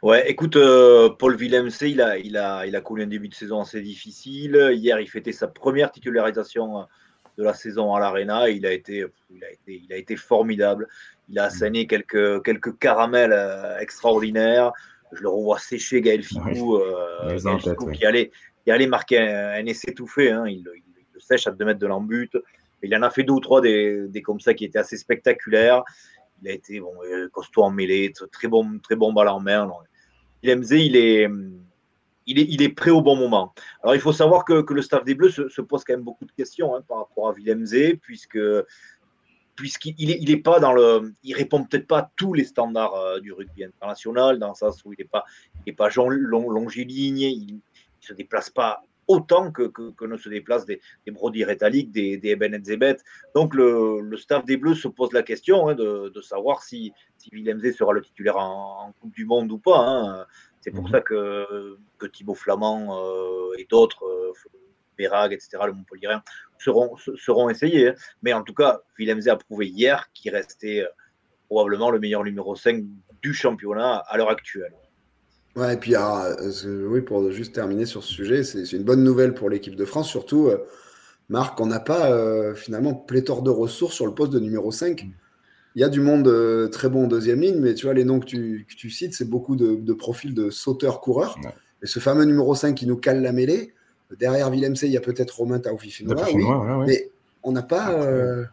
Ouais, 0.00 0.30
écoute, 0.30 0.54
euh, 0.54 1.08
Paul 1.08 1.34
Villemc, 1.34 1.70
il 1.82 2.00
a, 2.00 2.18
il, 2.18 2.36
a, 2.36 2.66
il 2.66 2.76
a 2.76 2.80
connu 2.80 3.02
un 3.02 3.08
début 3.08 3.28
de 3.28 3.34
saison 3.34 3.62
assez 3.62 3.80
difficile. 3.80 4.70
Hier, 4.74 5.00
il 5.00 5.08
fêtait 5.08 5.32
sa 5.32 5.48
première 5.48 5.90
titularisation 5.90 6.86
de 7.38 7.44
la 7.44 7.54
saison 7.54 7.94
à 7.94 8.00
l'Arena. 8.00 8.50
Il, 8.50 8.66
a 8.66 8.72
été, 8.72 9.06
il, 9.30 9.44
a 9.44 9.50
été, 9.50 9.82
il 9.84 9.92
a 9.92 9.96
été 9.96 10.16
formidable. 10.16 10.88
Il 11.28 11.38
a 11.38 11.44
asséné 11.44 11.86
quelques, 11.86 12.42
quelques 12.42 12.76
caramels 12.78 13.32
euh, 13.32 13.78
extraordinaires. 13.78 14.72
Je 15.12 15.22
le 15.22 15.28
revois 15.28 15.58
sécher 15.58 16.02
Gaël 16.02 16.22
Ficou, 16.22 16.76
euh, 16.76 17.38
qui, 17.94 18.04
allait, 18.04 18.30
qui 18.64 18.70
allait 18.70 18.86
marquer 18.86 19.20
un, 19.20 19.64
essai 19.64 19.94
tout 19.94 20.06
fait. 20.06 20.30
Hein. 20.30 20.46
Il, 20.48 20.64
le 20.64 21.20
sèche 21.20 21.46
à 21.46 21.52
2 21.52 21.64
mètres 21.64 21.80
de 21.80 21.86
l'embut. 21.86 22.30
Il 22.82 22.94
en 22.94 23.02
a 23.02 23.10
fait 23.10 23.22
deux 23.22 23.32
ou 23.32 23.40
trois 23.40 23.60
des, 23.60 24.06
des, 24.08 24.22
comme 24.22 24.40
ça 24.40 24.54
qui 24.54 24.64
étaient 24.64 24.78
assez 24.78 24.96
spectaculaires. 24.96 25.82
Il 26.42 26.50
a 26.50 26.52
été 26.52 26.80
bon, 26.80 26.92
euh, 27.04 27.28
costaud 27.28 27.62
en 27.62 27.70
mêlée, 27.70 28.12
très 28.30 28.48
bon, 28.48 28.78
très 28.80 28.96
bon 28.96 29.12
balle 29.12 29.28
en 29.28 29.40
main. 29.40 29.68
Il 30.42 30.50
il 30.50 30.96
est, 30.96 31.28
il 32.28 32.62
est, 32.62 32.68
prêt 32.68 32.90
au 32.90 33.00
bon 33.00 33.16
moment. 33.16 33.54
Alors, 33.82 33.94
il 33.94 34.00
faut 34.00 34.12
savoir 34.12 34.44
que, 34.44 34.64
le 34.72 34.82
staff 34.82 35.04
des 35.04 35.14
Bleus 35.14 35.30
se, 35.30 35.48
se, 35.48 35.60
pose 35.62 35.82
quand 35.84 35.94
même 35.94 36.04
beaucoup 36.04 36.26
de 36.26 36.32
questions 36.32 36.74
hein, 36.74 36.82
par 36.86 36.98
rapport 36.98 37.28
à 37.28 37.32
Villemzé, 37.32 37.96
puisque 37.96 38.38
puisqu'il 39.58 40.30
est 40.30 40.36
pas 40.36 40.60
dans 40.60 40.72
le, 40.72 41.12
il 41.24 41.34
répond 41.34 41.64
peut-être 41.64 41.88
pas 41.88 41.98
à 41.98 42.10
tous 42.14 42.32
les 42.32 42.44
standards 42.44 42.94
euh, 42.94 43.18
du 43.18 43.32
rugby 43.32 43.64
international, 43.64 44.38
dans 44.38 44.50
le 44.50 44.54
sens 44.54 44.84
où 44.84 44.92
il 44.92 44.96
n'est 45.00 45.08
pas, 45.08 45.24
il 45.66 45.70
est 45.70 45.74
pas 45.74 45.88
long, 45.96 46.10
longiligne, 46.48 47.18
il 47.18 47.54
ne 47.54 47.60
se 48.00 48.12
déplace 48.12 48.50
pas 48.50 48.82
autant 49.08 49.50
que, 49.50 49.72
ne 50.06 50.16
se 50.16 50.28
déplacent 50.28 50.66
des, 50.66 50.80
des 51.04 51.10
Brody 51.10 51.44
des, 51.44 52.18
des 52.18 52.28
Eben 52.28 52.64
Zebet. 52.64 52.98
Donc 53.34 53.54
le, 53.54 54.16
staff 54.16 54.44
des 54.44 54.56
Bleus 54.56 54.76
se 54.76 54.86
pose 54.86 55.12
la 55.12 55.22
question 55.22 55.68
hein, 55.68 55.74
de, 55.74 56.20
savoir 56.22 56.62
si, 56.62 56.92
si 57.16 57.30
Willem 57.32 57.60
sera 57.72 57.92
le 57.92 58.02
titulaire 58.02 58.36
en, 58.36 58.92
Coupe 59.00 59.14
du 59.14 59.24
Monde 59.24 59.50
ou 59.50 59.58
pas. 59.58 59.78
Hein. 59.78 60.26
C'est 60.68 60.74
pour 60.74 60.84
mhm. 60.84 60.90
ça 60.90 61.00
que, 61.00 61.78
que 61.96 62.06
Thibaut 62.06 62.34
Flamand 62.34 63.00
euh, 63.00 63.56
et 63.56 63.66
d'autres 63.70 64.04
euh, 64.04 64.32
etc., 65.30 65.48
le 65.64 65.72
Montpellier, 65.72 66.16
seront, 66.58 66.94
seront 67.16 67.48
essayés. 67.48 67.88
Hein. 67.88 67.94
Mais 68.22 68.34
en 68.34 68.42
tout 68.42 68.52
cas, 68.52 68.82
Villemze 68.98 69.28
a 69.28 69.36
prouvé 69.36 69.66
hier 69.66 70.10
qu'il 70.12 70.34
restait 70.34 70.84
probablement 71.48 71.90
le 71.90 71.98
meilleur 71.98 72.22
numéro 72.22 72.54
5 72.54 72.84
du 73.22 73.32
championnat 73.32 73.96
à 73.96 74.18
l'heure 74.18 74.28
actuelle. 74.28 74.74
Ouais, 75.56 75.74
et 75.74 75.76
puis, 75.78 75.94
oui, 76.66 77.00
pour 77.00 77.30
juste 77.30 77.54
terminer 77.54 77.86
sur 77.86 78.02
ce 78.02 78.12
sujet, 78.12 78.44
c'est 78.44 78.72
une 78.72 78.82
bonne 78.82 79.02
nouvelle 79.02 79.32
pour 79.32 79.48
l'équipe 79.48 79.76
de 79.76 79.84
France, 79.84 80.10
surtout, 80.10 80.50
Marc, 81.28 81.58
on 81.60 81.66
n'a 81.66 81.80
pas 81.80 82.54
finalement 82.54 82.94
pléthore 82.94 83.42
de 83.42 83.50
ressources 83.50 83.94
sur 83.94 84.06
le 84.06 84.14
poste 84.14 84.32
de 84.32 84.40
numéro 84.40 84.70
5 84.70 85.06
il 85.74 85.80
y 85.80 85.84
a 85.84 85.88
du 85.88 86.00
monde 86.00 86.26
euh, 86.28 86.68
très 86.68 86.88
bon 86.88 87.04
en 87.04 87.06
deuxième 87.06 87.40
ligne, 87.40 87.60
mais 87.60 87.74
tu 87.74 87.86
vois, 87.86 87.94
les 87.94 88.04
noms 88.04 88.20
que 88.20 88.26
tu, 88.26 88.90
cites, 88.90 89.14
c'est 89.14 89.28
beaucoup 89.28 89.56
de, 89.56 89.92
profils 89.92 90.34
de 90.34 90.50
sauteurs-coureurs. 90.50 91.38
Et 91.82 91.86
ce 91.86 92.00
fameux 92.00 92.24
numéro 92.24 92.54
5 92.54 92.74
qui 92.74 92.86
nous 92.86 92.96
cale 92.96 93.22
la 93.22 93.32
mêlée, 93.32 93.72
derrière 94.18 94.50
Willem 94.50 94.74
il 94.82 94.88
y 94.88 94.96
a 94.96 95.00
peut-être 95.00 95.38
Romain 95.38 95.60
Taoufifinois, 95.60 96.16
oui, 96.34 96.44
mais 96.86 97.10
on 97.42 97.52
n'a 97.52 97.62
pas, 97.62 97.92
euh, 97.92 98.44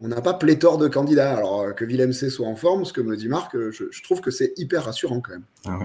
on 0.00 0.08
n'a 0.08 0.20
pas 0.20 0.34
pléthore 0.34 0.78
de 0.78 0.86
candidats. 0.86 1.36
Alors 1.36 1.62
euh, 1.62 1.72
que 1.72 1.84
Willem 1.84 2.12
soit 2.12 2.46
en 2.46 2.54
forme, 2.54 2.84
ce 2.84 2.92
que 2.92 3.00
me 3.00 3.16
dit 3.16 3.28
Marc, 3.28 3.56
je, 3.56 4.02
trouve 4.02 4.20
que 4.20 4.30
c'est 4.30 4.52
hyper 4.56 4.84
rassurant 4.84 5.20
quand 5.20 5.32
même. 5.32 5.44
Ah 5.66 5.78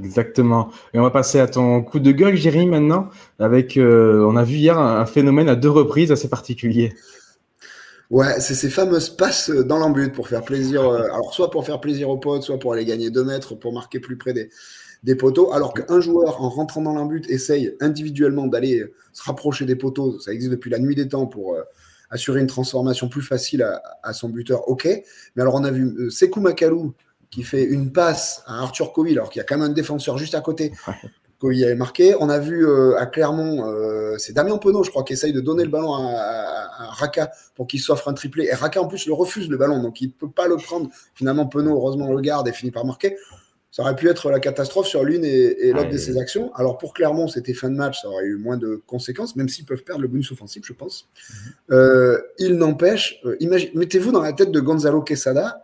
Exactement. 0.00 0.70
Et 0.94 1.00
on 1.00 1.02
va 1.02 1.10
passer 1.10 1.40
à 1.40 1.48
ton 1.48 1.82
coup 1.82 1.98
de 1.98 2.12
gueule, 2.12 2.36
Jérémy, 2.36 2.66
maintenant. 2.66 3.08
Avec, 3.40 3.76
on 3.76 4.36
a 4.36 4.44
vu 4.44 4.54
hier 4.54 4.78
un 4.78 5.04
phénomène 5.06 5.48
à 5.48 5.56
deux 5.56 5.70
reprises 5.70 6.12
assez 6.12 6.28
particulier. 6.28 6.92
Ouais, 8.10 8.40
c'est 8.40 8.54
ces 8.54 8.70
fameuses 8.70 9.10
passes 9.10 9.50
dans 9.50 9.78
l'embut 9.78 10.10
pour 10.10 10.28
faire 10.28 10.42
plaisir. 10.42 10.82
Euh, 10.82 11.04
alors, 11.04 11.34
soit 11.34 11.50
pour 11.50 11.66
faire 11.66 11.78
plaisir 11.80 12.08
aux 12.08 12.16
potes, 12.16 12.42
soit 12.42 12.58
pour 12.58 12.72
aller 12.72 12.86
gagner 12.86 13.10
2 13.10 13.22
mètres, 13.22 13.54
pour 13.54 13.72
marquer 13.72 14.00
plus 14.00 14.16
près 14.16 14.32
des, 14.32 14.48
des 15.02 15.14
poteaux. 15.14 15.52
Alors 15.52 15.74
qu'un 15.74 16.00
joueur, 16.00 16.42
en 16.42 16.48
rentrant 16.48 16.80
dans 16.80 16.94
l'embut, 16.94 17.28
essaye 17.28 17.76
individuellement 17.80 18.46
d'aller 18.46 18.86
se 19.12 19.22
rapprocher 19.22 19.66
des 19.66 19.76
poteaux. 19.76 20.18
Ça 20.20 20.32
existe 20.32 20.50
depuis 20.50 20.70
la 20.70 20.78
nuit 20.78 20.94
des 20.94 21.06
temps 21.08 21.26
pour 21.26 21.54
euh, 21.54 21.62
assurer 22.08 22.40
une 22.40 22.46
transformation 22.46 23.10
plus 23.10 23.22
facile 23.22 23.62
à, 24.02 24.12
son 24.14 24.30
buteur. 24.30 24.68
Ok. 24.68 24.86
Mais 25.36 25.42
alors, 25.42 25.54
on 25.54 25.64
a 25.64 25.70
vu 25.70 25.84
euh, 25.98 26.10
Sekou 26.10 26.40
Makalou 26.40 26.94
qui 27.30 27.42
fait 27.42 27.64
une 27.64 27.92
passe 27.92 28.42
à 28.46 28.62
Arthur 28.62 28.94
Coville, 28.94 29.18
alors 29.18 29.28
qu'il 29.28 29.40
y 29.40 29.42
a 29.42 29.44
quand 29.44 29.58
même 29.58 29.70
un 29.70 29.72
défenseur 29.72 30.16
juste 30.16 30.34
à 30.34 30.40
côté 30.40 30.72
qu'il 31.40 31.64
avait 31.64 31.74
marqué. 31.74 32.14
On 32.18 32.28
a 32.28 32.38
vu 32.38 32.66
euh, 32.66 32.96
à 32.98 33.06
Clermont, 33.06 33.68
euh, 33.68 34.16
c'est 34.18 34.32
Damien 34.32 34.58
Penaud, 34.58 34.82
je 34.82 34.90
crois, 34.90 35.04
qui 35.04 35.12
essaye 35.12 35.32
de 35.32 35.40
donner 35.40 35.64
le 35.64 35.70
ballon 35.70 35.94
à, 35.94 36.64
Raka 36.90 37.30
pour 37.54 37.66
qu'il 37.66 37.80
s'offre 37.80 38.08
un 38.08 38.14
triplé. 38.14 38.48
Et 38.50 38.54
Raka, 38.54 38.80
en 38.80 38.86
plus, 38.86 39.06
le 39.06 39.12
refuse 39.12 39.48
le 39.48 39.56
ballon, 39.56 39.82
donc 39.82 40.00
il 40.00 40.08
ne 40.08 40.12
peut 40.12 40.30
pas 40.30 40.48
le 40.48 40.56
prendre. 40.56 40.88
Finalement, 41.14 41.46
Penaud, 41.46 41.74
heureusement, 41.74 42.10
le 42.12 42.20
garde 42.20 42.48
et 42.48 42.52
finit 42.52 42.70
par 42.70 42.84
marquer. 42.84 43.16
Ça 43.70 43.82
aurait 43.82 43.94
pu 43.94 44.08
être 44.08 44.30
la 44.30 44.40
catastrophe 44.40 44.86
sur 44.86 45.04
l'une 45.04 45.24
et, 45.24 45.72
l'autre 45.72 45.90
de 45.90 45.98
ses 45.98 46.16
actions. 46.18 46.52
Alors 46.54 46.78
pour 46.78 46.94
Clermont, 46.94 47.28
c'était 47.28 47.52
fin 47.52 47.68
de 47.68 47.76
match, 47.76 48.00
ça 48.00 48.08
aurait 48.08 48.24
eu 48.24 48.36
moins 48.36 48.56
de 48.56 48.82
conséquences, 48.86 49.36
même 49.36 49.48
s'ils 49.48 49.66
peuvent 49.66 49.84
perdre 49.84 50.00
le 50.00 50.08
bonus 50.08 50.32
offensif, 50.32 50.62
je 50.64 50.72
pense. 50.72 51.06
Mhm. 51.30 51.52
Euh, 51.72 52.18
il 52.38 52.54
n'empêche, 52.54 53.22
mettez-vous 53.74 54.10
dans 54.10 54.22
la 54.22 54.32
tête 54.32 54.50
de 54.50 54.60
Gonzalo 54.60 55.02
Quesada. 55.02 55.62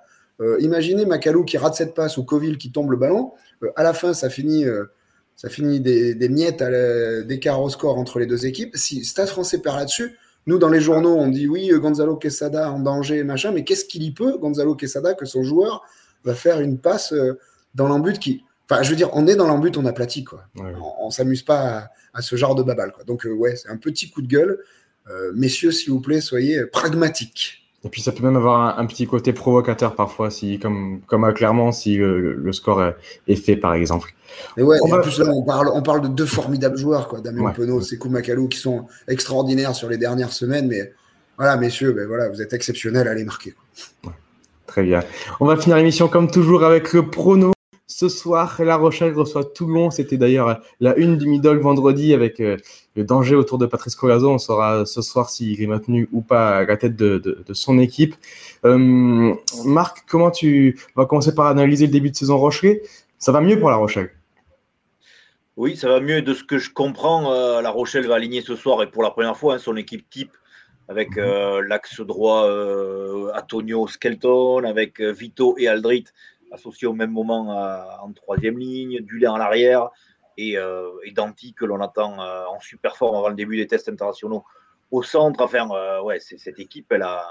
imaginez 0.59 1.07
Macalou 1.07 1.45
qui 1.45 1.57
rate 1.57 1.75
cette 1.77 1.95
passe 1.95 2.19
ou 2.19 2.25
Coville 2.25 2.59
qui 2.59 2.71
tombe 2.71 2.91
le 2.91 2.99
ballon. 2.99 3.33
à 3.75 3.83
la 3.83 3.95
fin, 3.95 4.13
ça 4.13 4.29
finit 4.29 4.67
ça 5.37 5.49
finit 5.49 5.81
des, 5.81 6.29
miettes 6.29 6.63
d'écart 7.27 7.61
au 7.61 7.69
score 7.69 7.99
entre 7.99 8.19
les 8.19 8.27
deux 8.27 8.47
équipes. 8.47 8.77
Si 8.77 9.05
Stade 9.05 9.29
français 9.29 9.59
perd 9.59 9.77
là-dessus, 9.77 10.17
nous, 10.47 10.59
dans 10.59 10.69
les 10.69 10.81
journaux, 10.81 11.17
on 11.17 11.29
dit 11.29 11.49
oui, 11.49 11.71
Gonzalo 11.71 12.17
Quesada 12.17 12.71
en 12.71 12.79
danger, 12.79 13.25
machin, 13.25 13.51
mais 13.51 13.65
qu'est-ce 13.65 13.85
qu'il 13.87 14.03
y 14.03 14.11
peut, 14.11 14.37
Gonzalo 14.39 14.75
Quesada, 14.75 15.15
que 15.15 15.25
son 15.25 15.43
joueur 15.43 15.83
va 16.25 16.35
faire 16.35 16.61
une 16.61 16.79
passe 16.79 17.13
euh, 17.13 17.39
dans 17.75 17.89
l'embut 17.89 18.19
qui. 18.19 18.45
Enfin, 18.69 18.83
je 18.83 18.91
veux 18.91 18.97
dire, 18.97 19.11
on 19.13 19.27
est 19.27 19.37
dans 19.37 19.47
l'embut, 19.47 19.77
on 19.77 19.85
aplatit, 19.85 20.25
quoi. 20.25 20.45
On, 20.57 21.07
ne 21.07 21.11
s'amuse 21.11 21.43
pas 21.43 21.91
à, 22.15 22.23
ce 22.23 22.37
genre 22.37 22.55
de 22.55 22.63
babal, 22.63 22.93
quoi. 22.93 23.05
Donc, 23.05 23.27
euh, 23.27 23.31
ouais, 23.31 23.57
c'est 23.57 23.69
un 23.69 23.77
petit 23.77 24.11
coup 24.11 24.23
de 24.23 24.27
gueule. 24.27 24.59
Euh, 25.11 25.33
messieurs, 25.35 25.71
s'il 25.71 25.93
vous 25.93 26.01
plaît, 26.01 26.21
soyez 26.21 26.65
pragmatiques. 26.67 27.64
Et 27.85 27.89
puis 27.91 28.01
ça 28.01 28.13
peut 28.13 28.25
même 28.25 28.37
avoir 28.37 28.79
un, 28.79 28.87
petit 28.87 29.07
côté 29.07 29.35
provocateur 29.35 29.95
parfois, 29.95 30.31
si, 30.31 30.59
comme, 30.59 31.01
comme 31.07 31.31
clairement, 31.35 31.71
si 31.71 31.97
le, 31.97 32.53
score 32.53 32.83
est, 33.27 33.37
fait 33.37 33.57
par 33.57 33.75
exemple. 33.75 34.15
Mais 34.57 34.63
ouais, 34.63 34.79
en 34.81 35.01
plus 35.01 35.19
là, 35.19 35.27
on 35.29 35.43
parle, 35.43 35.71
on 35.73 35.83
parle 35.83 36.01
de 36.01 36.09
deux 36.09 36.25
formidables 36.25 36.79
joueurs, 36.79 37.09
quoi, 37.09 37.21
Damien 37.21 37.51
Penaud, 37.51 37.83
Sekou 37.83 38.09
Makalou, 38.09 38.49
qui 38.49 38.59
sont 38.59 38.87
extraordinaires 39.07 39.75
sur 39.75 39.91
les 39.91 39.99
dernières 39.99 40.33
semaines. 40.33 40.67
Mais 40.67 40.93
voilà, 41.37 41.59
messieurs, 41.59 41.93
ben 41.93 42.07
voilà, 42.07 42.31
vous 42.31 42.41
êtes 42.41 42.55
exceptionnels, 42.55 43.07
allez 43.07 43.25
marquer. 43.25 43.55
Très 44.67 44.83
bien. 44.83 45.03
On 45.41 45.45
va 45.45 45.57
finir 45.57 45.77
l'émission 45.77 46.09
comme 46.09 46.31
toujours 46.31 46.65
avec 46.65 46.93
le 46.95 47.11
prono. 47.11 47.53
Ce 47.87 48.09
soir, 48.09 48.63
La 48.65 48.77
Rochelle 48.77 49.13
reçoit 49.13 49.45
Toulon. 49.45 49.91
C'était 49.91 50.17
d'ailleurs 50.17 50.63
la 50.81 50.97
une 50.97 51.19
du 51.19 51.27
middle 51.27 51.59
vendredi 51.59 52.15
avec 52.15 52.41
euh, 52.41 52.57
le 52.97 53.05
danger 53.05 53.35
autour 53.35 53.59
de 53.59 53.67
Patrice 53.67 53.95
Colazo. 53.95 54.31
On 54.31 54.39
saura 54.39 54.87
ce 54.87 55.03
soir 55.03 55.29
s'il 55.29 55.61
est 55.61 55.67
maintenu 55.67 56.09
ou 56.11 56.23
pas 56.23 56.57
à 56.57 56.65
la 56.65 56.79
tête 56.79 56.97
de, 56.97 57.45
son 57.53 57.79
équipe. 57.79 58.15
Euh, 58.65 59.35
Marc, 59.67 60.05
comment 60.09 60.31
tu 60.31 60.81
vas 60.97 61.05
commencer 61.05 61.35
par 61.35 61.47
analyser 61.47 61.87
le 61.87 61.93
début 61.93 62.11
de 62.11 62.17
saison 62.17 62.39
Rochelet? 62.39 62.81
Ça 63.19 63.33
va 63.33 63.43
mieux 63.43 63.59
pour 63.59 63.69
La 63.69 63.77
Rochelle? 63.77 64.11
Oui, 65.59 65.77
ça 65.77 65.89
va 65.89 66.01
mieux. 66.01 66.23
De 66.23 66.33
ce 66.33 66.43
que 66.43 66.57
je 66.57 66.71
comprends, 66.71 67.33
euh, 67.35 67.61
La 67.61 67.71
Rochelle 67.71 68.07
va 68.07 68.15
aligner 68.15 68.41
ce 68.41 68.57
soir 68.57 68.83
et 68.83 68.91
pour 68.91 69.03
la 69.03 69.11
première 69.11 69.37
fois 69.37 69.57
hein, 69.57 69.59
son 69.59 69.77
équipe 69.77 70.09
type 70.09 70.33
avec 70.89 71.17
mhm. 71.17 71.61
l'axe 71.67 72.01
droit 72.01 72.47
Antonio 73.35 73.87
Skelton, 73.89 74.65
avec 74.65 75.01
Vito 75.01 75.55
et 75.59 75.67
Aldrit 75.67 76.05
associé 76.55 76.89
au 76.89 76.95
même 76.95 77.11
moment 77.11 77.51
en 78.03 78.13
troisième 78.13 78.59
ligne, 78.59 79.01
Dulé 79.01 79.27
en 79.27 79.37
l'arrière 79.37 79.91
et, 80.37 80.59
euh, 80.59 80.91
que 81.57 81.65
l'on 81.65 81.81
attend 81.81 82.21
euh, 82.21 82.45
en 82.47 82.61
super 82.61 82.97
forme 82.97 83.17
avant 83.17 83.29
le 83.29 83.35
début 83.35 83.57
des 83.57 83.67
tests 83.67 83.89
internationaux 83.89 84.45
au 84.91 85.03
centre. 85.03 85.43
Enfin, 85.43 85.69
euh, 85.71 86.03
ouais, 86.03 86.19
cette 86.21 86.59
équipe, 86.59 86.91
elle 86.91 87.03
a, 87.03 87.27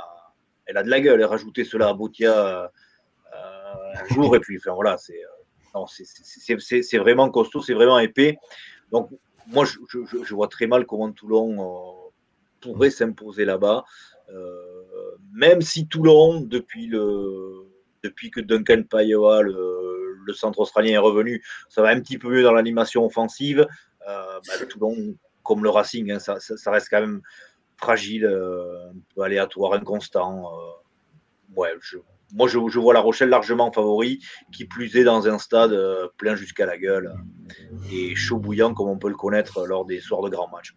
elle 0.65 0.77
a 0.77 0.83
de 0.83 0.89
la 0.89 1.01
gueule. 1.01 1.19
Elle 1.19 1.25
a 1.25 1.27
rajouté 1.27 1.63
cela 1.63 1.89
à 1.89 1.93
Boutia 1.93 2.33
euh, 2.33 2.67
un 3.33 4.13
jour 4.13 4.35
et 4.35 4.39
puis, 4.39 4.57
enfin, 4.57 4.73
voilà, 4.73 4.97
c'est 4.97 5.21
vraiment 6.97 7.29
costaud, 7.29 7.61
c'est 7.61 7.73
vraiment 7.73 7.99
épais. 7.99 8.37
Donc, 8.91 9.09
moi, 9.47 9.65
je, 9.65 9.79
je, 10.05 10.33
vois 10.33 10.47
très 10.47 10.67
mal 10.67 10.85
comment 10.85 11.11
Toulon 11.11 12.11
pourrait 12.61 12.91
s'imposer 12.91 13.43
là-bas. 13.43 13.83
même 15.33 15.61
si 15.61 15.87
Toulon, 15.87 16.41
depuis 16.41 16.85
le, 16.85 17.72
depuis 18.03 18.31
que 18.31 18.41
Duncan 18.41 18.83
Payoa, 18.83 19.41
le, 19.41 20.33
centre 20.33 20.59
australien, 20.59 20.93
est 20.93 20.97
revenu, 20.97 21.43
ça 21.69 21.81
va 21.81 21.89
un 21.89 21.99
petit 21.99 22.17
peu 22.17 22.29
mieux 22.29 22.43
dans 22.43 22.53
l'animation 22.53 23.05
offensive. 23.05 23.67
Euh, 24.07 24.39
bah, 24.47 24.65
Toulon, 24.69 25.15
comme 25.43 25.63
le 25.63 25.69
Racing, 25.69 26.11
hein, 26.11 26.19
ça, 26.19 26.37
reste 26.71 26.87
quand 26.89 27.01
même 27.01 27.21
fragile, 27.77 28.25
euh, 28.25 28.89
un 28.89 28.95
peu 29.13 29.21
aléatoire, 29.21 29.73
inconstant. 29.73 30.47
Euh. 30.47 31.65
moi, 32.33 32.47
je, 32.47 32.79
vois 32.79 32.93
La 32.93 32.99
Rochelle 32.99 33.29
largement 33.29 33.71
favori, 33.71 34.19
qui 34.51 34.65
plus 34.65 34.95
est 34.95 35.03
dans 35.03 35.27
un 35.27 35.37
stade 35.37 35.77
plein 36.17 36.35
jusqu'à 36.35 36.65
la 36.65 36.77
gueule 36.77 37.13
et 37.91 38.15
chaud 38.15 38.39
bouillant 38.39 38.73
comme 38.73 38.89
on 38.89 38.97
peut 38.97 39.09
le 39.09 39.15
connaître 39.15 39.67
lors 39.67 39.85
des 39.85 39.99
soirs 39.99 40.21
de 40.23 40.29
grands 40.29 40.49
matchs. 40.49 40.73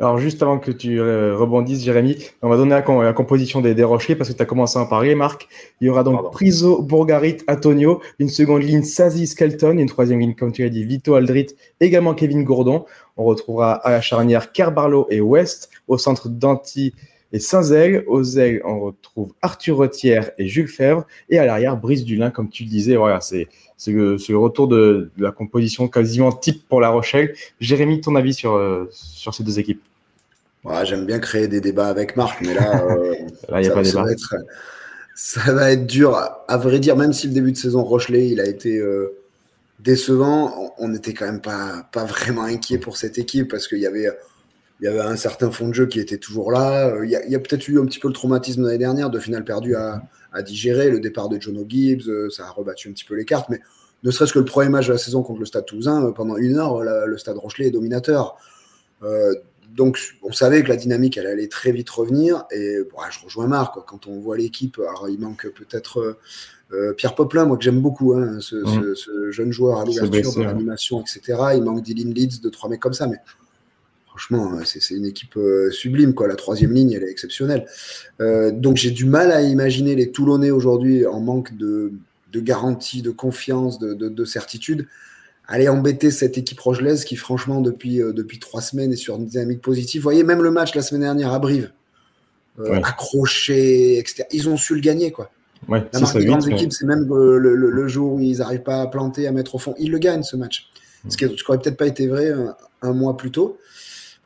Alors, 0.00 0.18
juste 0.18 0.40
avant 0.44 0.60
que 0.60 0.70
tu 0.70 1.00
euh, 1.00 1.36
rebondisses, 1.36 1.82
Jérémy, 1.82 2.18
on 2.42 2.48
va 2.48 2.56
donner 2.56 2.70
la, 2.70 3.12
composition 3.12 3.60
des, 3.60 3.74
des 3.74 3.82
rochers 3.82 4.14
parce 4.14 4.30
que 4.30 4.34
tu 4.36 4.40
as 4.40 4.46
commencé 4.46 4.78
à 4.78 4.82
en 4.82 4.86
parler, 4.86 5.16
Marc. 5.16 5.48
Il 5.80 5.88
y 5.88 5.90
aura 5.90 6.04
donc 6.04 6.30
Priso, 6.30 6.82
Bourgarit, 6.82 7.38
Antonio, 7.48 8.00
une 8.20 8.28
seconde 8.28 8.62
ligne 8.62 8.84
Sazi, 8.84 9.26
Skelton, 9.26 9.76
une 9.76 9.88
troisième 9.88 10.20
ligne, 10.20 10.36
comme 10.36 10.52
tu 10.52 10.62
l'as 10.62 10.68
dit, 10.68 10.84
Vito 10.84 11.16
Aldrit, 11.16 11.48
également 11.80 12.14
Kevin 12.14 12.44
Gourdon. 12.44 12.84
On 13.16 13.24
retrouvera 13.24 13.72
à 13.72 13.90
la 13.90 14.00
charnière 14.00 14.52
Kerbarlo 14.52 15.08
et 15.10 15.20
West, 15.20 15.70
au 15.88 15.98
centre 15.98 16.28
Danti 16.28 16.94
et 17.32 17.40
Saint-Zel. 17.40 18.04
Aux 18.06 18.24
ailes, 18.38 18.62
on 18.64 18.80
retrouve 18.80 19.32
Arthur 19.42 19.76
Retière 19.76 20.30
et 20.38 20.46
Jules 20.48 20.68
Fèvre. 20.68 21.06
Et 21.28 21.38
à 21.38 21.46
l'arrière, 21.46 21.76
Brice 21.76 22.04
Dulin, 22.04 22.30
comme 22.30 22.48
tu 22.48 22.64
le 22.64 22.70
disais. 22.70 22.96
Voilà, 22.96 23.20
c'est 23.20 23.48
le, 23.86 24.16
le, 24.16 24.38
retour 24.38 24.68
de, 24.68 25.10
la 25.18 25.30
composition 25.30 25.88
quasiment 25.88 26.32
type 26.32 26.66
pour 26.68 26.80
La 26.80 26.90
Rochelle. 26.90 27.34
Jérémy, 27.60 28.00
ton 28.00 28.14
avis 28.16 28.34
sur, 28.34 28.54
euh, 28.54 28.88
sur 28.92 29.34
ces 29.34 29.44
deux 29.44 29.58
équipes? 29.58 29.82
J'aime 30.84 31.06
bien 31.06 31.18
créer 31.18 31.48
des 31.48 31.60
débats 31.60 31.88
avec 31.88 32.16
Marc, 32.16 32.40
mais 32.42 32.52
là, 32.52 32.84
euh, 32.84 33.14
là 33.48 33.62
y 33.62 33.66
a 33.66 33.68
ça, 33.68 33.74
pas 33.74 33.84
ça, 33.84 34.02
va 34.02 34.12
être, 34.12 34.34
ça, 35.14 35.52
va 35.52 35.72
être, 35.72 35.86
dur. 35.86 36.14
À, 36.14 36.56
vrai 36.58 36.78
dire, 36.78 36.96
même 36.96 37.12
si 37.12 37.26
le 37.26 37.32
début 37.32 37.52
de 37.52 37.56
saison 37.56 37.82
Rochelet, 37.84 38.28
il 38.28 38.40
a 38.40 38.46
été 38.46 38.76
euh, 38.78 39.16
décevant, 39.80 40.74
on 40.78 40.88
n'était 40.88 41.14
quand 41.14 41.24
même 41.24 41.40
pas, 41.40 41.88
pas 41.90 42.04
vraiment 42.04 42.42
inquiet 42.42 42.78
pour 42.78 42.98
cette 42.98 43.16
équipe 43.16 43.50
parce 43.50 43.66
qu'il 43.66 43.78
y 43.78 43.86
avait, 43.86 44.08
il 44.80 44.84
y 44.84 44.88
avait 44.88 45.00
un 45.00 45.16
certain 45.16 45.50
fond 45.50 45.68
de 45.68 45.74
jeu 45.74 45.86
qui 45.86 46.00
était 46.00 46.18
toujours 46.18 46.52
là. 46.52 46.94
Il 47.02 47.10
y 47.10 47.34
a, 47.34 47.38
peut-être 47.40 47.66
eu 47.68 47.80
un 47.80 47.84
petit 47.84 47.98
peu 47.98 48.08
le 48.08 48.14
traumatisme 48.14 48.62
l'année 48.62 48.78
dernière 48.78 49.10
de 49.10 49.18
finale 49.18 49.44
perdue 49.44 49.74
à, 49.74 50.02
à, 50.32 50.42
digérer. 50.42 50.90
Le 50.90 51.00
départ 51.00 51.28
de 51.28 51.40
Jono 51.40 51.64
Gibbs, 51.68 52.08
euh, 52.08 52.30
ça 52.30 52.46
a 52.46 52.50
rebattu 52.50 52.88
un 52.88 52.92
petit 52.92 53.04
peu 53.04 53.14
les 53.14 53.24
cartes, 53.24 53.48
mais 53.48 53.60
ne 54.04 54.10
serait-ce 54.10 54.32
que 54.32 54.38
le 54.38 54.44
premier 54.44 54.68
match 54.68 54.86
de 54.86 54.92
la 54.92 54.98
saison 54.98 55.22
contre 55.22 55.40
le 55.40 55.46
Stade 55.46 55.66
Toulousain, 55.66 56.12
pendant 56.12 56.36
une 56.36 56.56
heure, 56.56 56.82
le 56.82 57.18
Stade 57.18 57.36
Rochelet 57.38 57.66
est 57.66 57.70
dominateur. 57.70 58.36
Euh, 59.02 59.34
donc, 59.74 59.98
on 60.22 60.32
savait 60.32 60.62
que 60.62 60.68
la 60.68 60.76
dynamique, 60.76 61.18
elle 61.18 61.26
allait 61.26 61.48
très 61.48 61.72
vite 61.72 61.90
revenir. 61.90 62.44
Et 62.50 62.78
je 63.10 63.24
rejoins 63.24 63.46
Marc, 63.46 63.76
quand 63.86 64.06
on 64.06 64.18
voit 64.18 64.36
l'équipe, 64.36 64.78
alors 64.78 65.08
il 65.08 65.18
manque 65.18 65.46
peut-être 65.48 66.00
euh, 66.00 66.18
euh, 66.72 66.92
Pierre 66.94 67.14
Poplin, 67.14 67.44
moi 67.44 67.56
que 67.56 67.64
j'aime 67.64 67.80
beaucoup, 67.80 68.14
hein, 68.14 68.36
mmh. 68.36 68.40
ce, 68.40 69.30
jeune 69.30 69.52
joueur 69.52 69.80
à 69.80 69.84
l'ouverture, 69.84 70.34
de 70.34 70.42
l'animation, 70.42 71.00
etc. 71.00 71.20
Il 71.54 71.62
manque 71.62 71.82
Dylan 71.82 72.12
Leeds, 72.12 72.40
deux, 72.42 72.50
trois 72.50 72.70
mecs 72.70 72.80
comme 72.80 72.94
ça. 72.94 73.06
Mais 73.06 73.18
franchement, 74.18 74.58
c'est 74.64 74.94
une 74.94 75.06
équipe 75.06 75.38
sublime. 75.70 76.12
Quoi. 76.14 76.26
La 76.26 76.34
troisième 76.34 76.72
ligne, 76.72 76.92
elle 76.92 77.04
est 77.04 77.10
exceptionnelle. 77.10 77.66
donc 78.18 78.76
j'ai 78.76 78.90
du 78.90 79.04
mal 79.04 79.30
à 79.30 79.42
imaginer 79.42 79.94
les 79.94 80.10
Toulonnais 80.10 80.50
aujourd'hui 80.50 81.06
en 81.06 81.20
manque 81.20 81.56
de, 81.56 81.92
de 82.32 82.40
garantie, 82.40 83.02
de 83.02 83.10
confiance, 83.10 83.78
de, 83.78 83.94
de, 83.94 84.08
de, 84.08 84.24
certitude. 84.24 84.86
Aller 85.46 85.68
embêter 85.68 86.10
cette 86.10 86.36
équipe 86.36 86.60
rogelaise 86.60 87.04
qui, 87.04 87.16
franchement, 87.16 87.60
depuis, 87.60 87.98
depuis 87.98 88.38
trois 88.38 88.60
semaines 88.60 88.92
est 88.92 88.96
sur 88.96 89.16
une 89.16 89.26
dynamique 89.26 89.62
positive. 89.62 90.02
Vous 90.02 90.04
voyez, 90.04 90.24
même 90.24 90.42
le 90.42 90.50
match 90.50 90.74
la 90.74 90.82
semaine 90.82 91.02
dernière 91.02 91.32
à 91.32 91.38
Brive, 91.38 91.70
accroché, 92.82 93.98
etc. 93.98 94.24
Ils 94.32 94.48
ont 94.48 94.56
su 94.56 94.74
le 94.74 94.80
gagner, 94.80 95.12
quoi. 95.12 95.30
Ouais, 95.66 95.84
la 95.92 96.00
marque 96.00 96.18
des 96.18 96.24
grandes 96.24 96.48
équipes, 96.48 96.72
c'est 96.72 96.86
même 96.86 97.06
le, 97.08 97.88
jour 97.88 98.14
où 98.14 98.20
ils 98.20 98.38
n'arrivent 98.38 98.62
pas 98.62 98.80
à 98.80 98.86
planter, 98.86 99.26
à 99.26 99.32
mettre 99.32 99.54
au 99.54 99.58
fond. 99.58 99.74
Ils 99.78 99.90
le 99.90 99.98
gagnent, 99.98 100.22
ce 100.22 100.36
match. 100.36 100.70
Ce 101.08 101.16
qui 101.16 101.24
n'aurait 101.24 101.58
peut-être 101.58 101.76
pas 101.76 101.86
été 101.86 102.06
vrai 102.06 102.32
un, 102.82 102.92
mois 102.92 103.16
plus 103.16 103.30
tôt. 103.30 103.58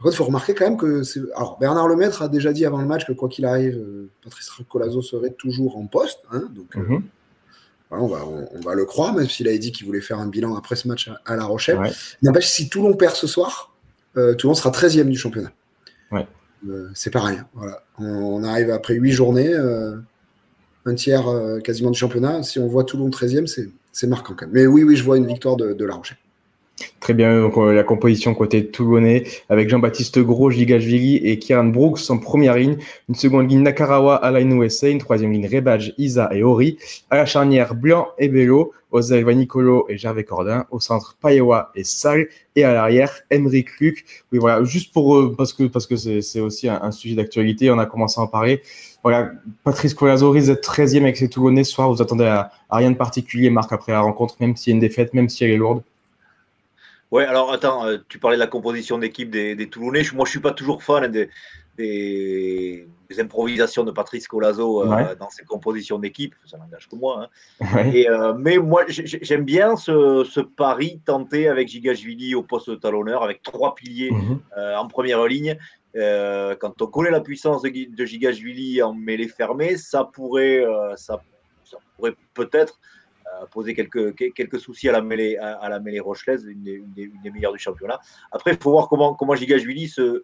Par 0.03 0.11
contre, 0.11 0.17
il 0.17 0.19
faut 0.19 0.25
remarquer 0.25 0.55
quand 0.55 0.65
même 0.65 0.77
que. 0.77 1.05
Alors, 1.37 1.59
Bernard 1.61 1.87
Lemaître 1.87 2.23
a 2.23 2.29
déjà 2.29 2.53
dit 2.53 2.67
avant 2.67 2.79
le 2.79 2.87
match 2.87 3.07
que 3.07 3.13
quoi 3.13 3.29
qu'il 3.29 3.45
arrive, 3.45 3.77
euh, 3.77 4.11
Patrice 4.25 4.51
Colazo 4.69 5.01
serait 5.01 5.31
toujours 5.31 5.77
en 5.77 5.87
poste. 5.87 6.19
Hein, 6.33 6.49
donc, 6.51 6.77
euh, 6.77 6.81
mhm. 6.81 7.03
on, 7.93 8.09
va, 8.09 8.27
on, 8.27 8.61
va, 8.63 8.75
le 8.75 8.85
croire, 8.85 9.15
même 9.15 9.29
s'il 9.29 9.47
avait 9.47 9.61
dit 9.61 9.71
qu'il 9.71 9.87
voulait 9.87 10.01
faire 10.01 10.19
un 10.19 10.27
bilan 10.27 10.57
après 10.57 10.75
ce 10.75 10.89
match 10.89 11.09
à, 11.25 11.37
La 11.37 11.45
Rochelle. 11.45 11.79
N'empêche, 12.21 12.49
si 12.49 12.69
Toulon 12.69 12.95
perd 12.95 13.15
ce 13.15 13.29
soir, 13.29 13.73
euh, 14.17 14.35
Toulon 14.35 14.55
sera 14.55 14.71
13e 14.71 15.05
du 15.05 15.17
championnat. 15.17 15.53
Ouais. 16.11 16.27
c'est 16.95 17.11
pas 17.11 17.23
rien. 17.23 17.47
Voilà. 17.55 17.85
On, 17.97 18.43
arrive 18.43 18.71
après 18.71 18.95
8 18.95 19.13
journées 19.13 19.55
un 20.85 20.95
tiers 20.97 21.27
quasiment 21.63 21.93
du 21.93 21.99
championnat. 21.99 22.43
Si 22.43 22.59
on 22.59 22.67
voit 22.67 22.83
Toulon 22.83 23.09
13e, 23.09 23.47
c'est 23.93 24.07
marquant 24.09 24.35
quand 24.37 24.47
même. 24.47 24.55
Mais 24.55 24.67
oui, 24.67 24.83
oui, 24.83 24.97
je 24.97 25.05
vois 25.05 25.17
une 25.17 25.29
victoire 25.29 25.57
de, 25.57 25.85
La 25.85 25.95
Rochelle. 25.95 26.19
Très 27.01 27.15
bien, 27.15 27.31
euh, 27.31 27.73
la 27.73 27.83
composition 27.83 28.35
côté 28.35 28.67
toulonnais 28.67 29.25
avec 29.49 29.69
Jean-Baptiste 29.69 30.19
Gros, 30.21 30.51
Gigashvili 30.51 31.17
et 31.17 31.39
Kieran 31.39 31.65
Brooks 31.65 32.11
en 32.11 32.19
première 32.19 32.57
ligne, 32.57 32.79
une 33.09 33.15
seconde 33.15 33.51
ligne 33.51 33.63
Nakarawa, 33.63 34.17
Alain 34.17 34.49
USA, 34.51 34.89
une 34.89 34.99
troisième 34.99 35.33
ligne 35.33 35.49
Rebadge, 35.53 35.93
Isa 35.99 36.31
et 36.33 36.43
Ori, 36.43 36.79
à 37.11 37.17
la 37.17 37.27
charnière 37.27 37.75
Blanc 37.75 38.09
et 38.19 38.29
Bello, 38.29 38.73
Ozel 38.93 39.25
Vanicolo 39.25 39.87
et 39.89 39.99
Gervais 39.99 40.25
Cordin, 40.25 40.67
au 40.71 40.81
centre 40.81 41.17
Payewa 41.21 41.73
et 41.75 41.85
Sal, 41.85 42.29
et 42.55 42.65
à 42.65 42.73
l'arrière 42.73 43.13
Emery 43.31 43.65
Luc. 43.81 44.05
Oui, 44.31 44.39
voilà, 44.39 44.63
juste 44.65 44.93
pour, 44.93 45.17
euh, 45.17 45.35
parce 45.37 45.53
que 45.53 45.97
c'est 45.97 46.41
aussi 46.41 46.69
un, 46.69 46.91
sujet 46.93 47.17
d'actualité, 47.17 47.71
on 47.71 47.79
a 47.79 47.87
commencé 47.87 48.21
à 48.21 48.25
en 48.25 48.29
parler. 48.29 48.63
Voilà, 49.03 49.33
Patrice 49.65 49.95
Colazori, 49.95 50.51
est 50.51 50.65
13e 50.65 51.03
avec 51.03 51.17
ses 51.17 51.29
Toulonnais 51.29 51.65
ce 51.65 51.73
soir. 51.73 51.93
Vous 51.93 52.01
attendez 52.01 52.25
à, 52.25 52.53
rien 52.71 52.91
de 52.91 52.97
particulier, 52.97 53.51
Marc, 53.51 53.73
après 53.73 53.93
la 53.93 54.01
rencontre, 54.01 54.37
même 54.41 54.57
s'il 54.57 54.71
y 54.71 54.73
a 54.73 54.77
une 54.77 54.81
défaite, 54.81 55.15
même 55.15 55.29
si 55.29 55.43
elle 55.45 55.51
est 55.51 55.57
lourde 55.57 55.83
Ouais, 57.13 57.27
alors 57.27 57.53
attends, 57.53 57.87
euh, 57.87 57.99
tu 58.09 58.19
parlais 58.19 58.39
de 58.39 58.41
la 58.41 58.47
composition 58.47 58.97
d'équipe 58.97 59.31
des, 59.31 59.69
Toulonnais. 59.69 60.03
Moi, 60.15 60.25
je 60.25 60.31
suis 60.31 60.41
pas 60.41 60.53
toujours 60.53 60.83
fan 60.83 61.13
des, 61.13 61.29
des, 61.77 62.89
improvisations 63.19 63.85
de 63.85 63.91
Patrice 63.91 64.27
Colazo 64.27 64.91
euh, 64.91 65.15
dans 65.17 65.29
ses 65.29 65.45
compositions 65.45 65.99
d'équipe. 65.99 66.35
Ça 66.47 66.57
n'engage 66.57 66.89
que 66.89 66.97
moi. 66.97 67.29
Hein. 67.61 67.91
Et, 67.93 68.09
euh, 68.09 68.33
mais 68.33 68.57
moi, 68.57 68.85
j'aime 68.89 69.45
bien 69.45 69.77
ce, 69.77 70.41
pari 70.41 71.03
tenté 71.05 71.49
avec 71.49 71.69
Gigashvili 71.69 72.35
au 72.35 72.43
poste 72.43 72.71
de 72.71 72.77
talonneur, 72.77 73.23
avec 73.23 73.43
trois 73.43 73.75
piliers 73.75 74.11
mhm. 74.11 74.41
en 74.57 74.89
première 74.89 75.27
ligne. 75.27 75.59
Quand 75.95 76.81
on 76.81 76.87
connaît 76.87 77.11
la 77.11 77.21
puissance 77.21 77.61
de, 77.61 77.95
de 77.95 78.05
Gigashvili 78.07 78.83
en 78.83 78.95
mêlée 78.95 79.29
fermée, 79.29 79.77
ça 79.77 80.05
pourrait, 80.05 80.65
ça, 80.97 81.21
pourrait 81.99 82.17
peut-être 82.33 82.81
poser 83.51 83.75
quelques, 83.75 84.61
soucis 84.61 84.89
à 84.89 84.93
la 84.93 85.03
mêlée, 85.03 85.37
à, 85.37 85.69
rochelaise, 86.01 86.45
une 86.45 86.63
des, 86.63 86.75
une, 86.75 87.21
des, 87.23 87.31
meilleures 87.31 87.53
du 87.53 87.59
championnat. 87.59 88.01
Après, 88.31 88.53
il 88.53 88.59
faut 88.59 88.71
voir 88.71 88.89
comment, 88.89 89.15
comment 89.15 89.35
Gigashvili 89.35 89.89
se, 89.89 90.23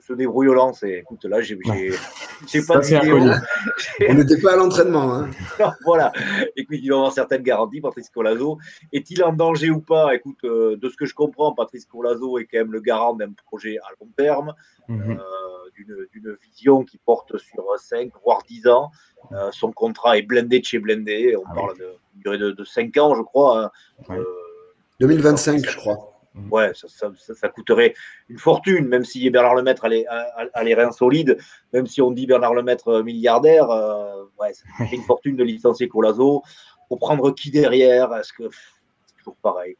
se, 0.00 0.12
débrouille 0.12 0.48
au 0.48 0.54
lance. 0.54 0.82
écoute, 0.82 1.24
là, 1.24 1.40
j'ai 1.40 1.56
pas 1.56 1.72
On 4.08 4.14
n'était 4.14 4.40
pas 4.40 4.52
à 4.52 4.56
l'entraînement. 4.56 5.14
Hein. 5.14 5.30
voilà. 5.84 6.12
Écoute, 6.56 6.78
il 6.80 6.88
doit 6.88 6.98
avoir 6.98 7.12
certaines 7.12 7.42
garanties, 7.42 7.80
Patrice 7.80 8.10
Colazo. 8.10 8.58
Est-il 8.92 9.22
en 9.24 9.32
danger 9.32 9.70
ou 9.70 9.80
pas? 9.80 10.14
Écoute, 10.14 10.38
euh, 10.44 10.76
de 10.76 10.88
ce 10.88 10.96
que 10.96 11.06
je 11.06 11.14
comprends, 11.14 11.54
Patrice 11.54 11.86
Colazo 11.86 12.38
est 12.38 12.44
quand 12.44 12.58
même 12.58 12.72
le 12.72 12.80
garant 12.80 13.14
d'un 13.14 13.32
projet 13.46 13.78
à 13.78 13.88
long 14.00 14.08
terme, 14.16 14.54
mhm. 14.88 15.12
euh, 15.12 15.96
d'une 16.12 16.36
vision 16.42 16.84
qui 16.84 16.98
porte 16.98 17.38
sur 17.38 17.64
5, 17.78 18.10
voire 18.24 18.42
10 18.48 18.68
ans. 18.68 18.90
Euh, 19.32 19.50
son 19.52 19.72
contrat 19.72 20.18
est 20.18 20.22
blindé 20.22 20.60
de 20.60 20.64
chez 20.64 20.78
blindé. 20.78 21.36
On 21.36 21.44
ah 21.50 21.54
parle 21.54 21.74
d'une 21.76 22.22
durée 22.22 22.38
de, 22.38 22.64
5 22.64 22.96
ans, 22.98 23.14
je 23.14 23.22
crois. 23.22 23.72
2025, 25.00 25.54
hein. 25.54 25.62
je 25.68 25.76
crois. 25.76 26.07
Mm. 26.38 26.52
ouais, 26.52 26.72
ça, 26.74 27.48
coûterait 27.48 27.94
une 28.28 28.38
fortune, 28.38 28.86
même 28.86 29.04
si 29.04 29.28
Bernard 29.30 29.54
Lemaître 29.54 29.84
a 29.84 29.88
les, 29.88 30.06
a, 30.06 30.64
les 30.64 30.74
reins 30.74 30.92
solides, 30.92 31.38
même 31.72 31.86
si 31.86 32.00
on 32.00 32.10
dit 32.10 32.26
Bernard 32.26 32.54
Lemaître 32.54 32.88
euh, 32.88 33.02
milliardaire, 33.02 33.70
euh, 33.70 34.24
ouais, 34.40 34.52
ça 34.52 34.64
coûterait 34.78 34.96
une 34.96 35.02
fortune 35.02 35.36
de 35.36 35.44
licencier 35.44 35.88
Colazo. 35.88 36.42
Pour 36.88 36.98
prendre 36.98 37.30
qui 37.32 37.50
derrière 37.50 38.14
Est-ce 38.14 38.32
que 38.32 38.44
c'est 38.50 39.16
toujours 39.18 39.36
pareil 39.42 39.76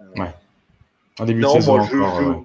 euh, 0.00 0.04
ouais. 0.16 0.34
En 1.18 1.24
début 1.26 1.40
non, 1.40 1.56
de 1.56 1.60
saison, 1.60 1.76
moi, 1.76 2.44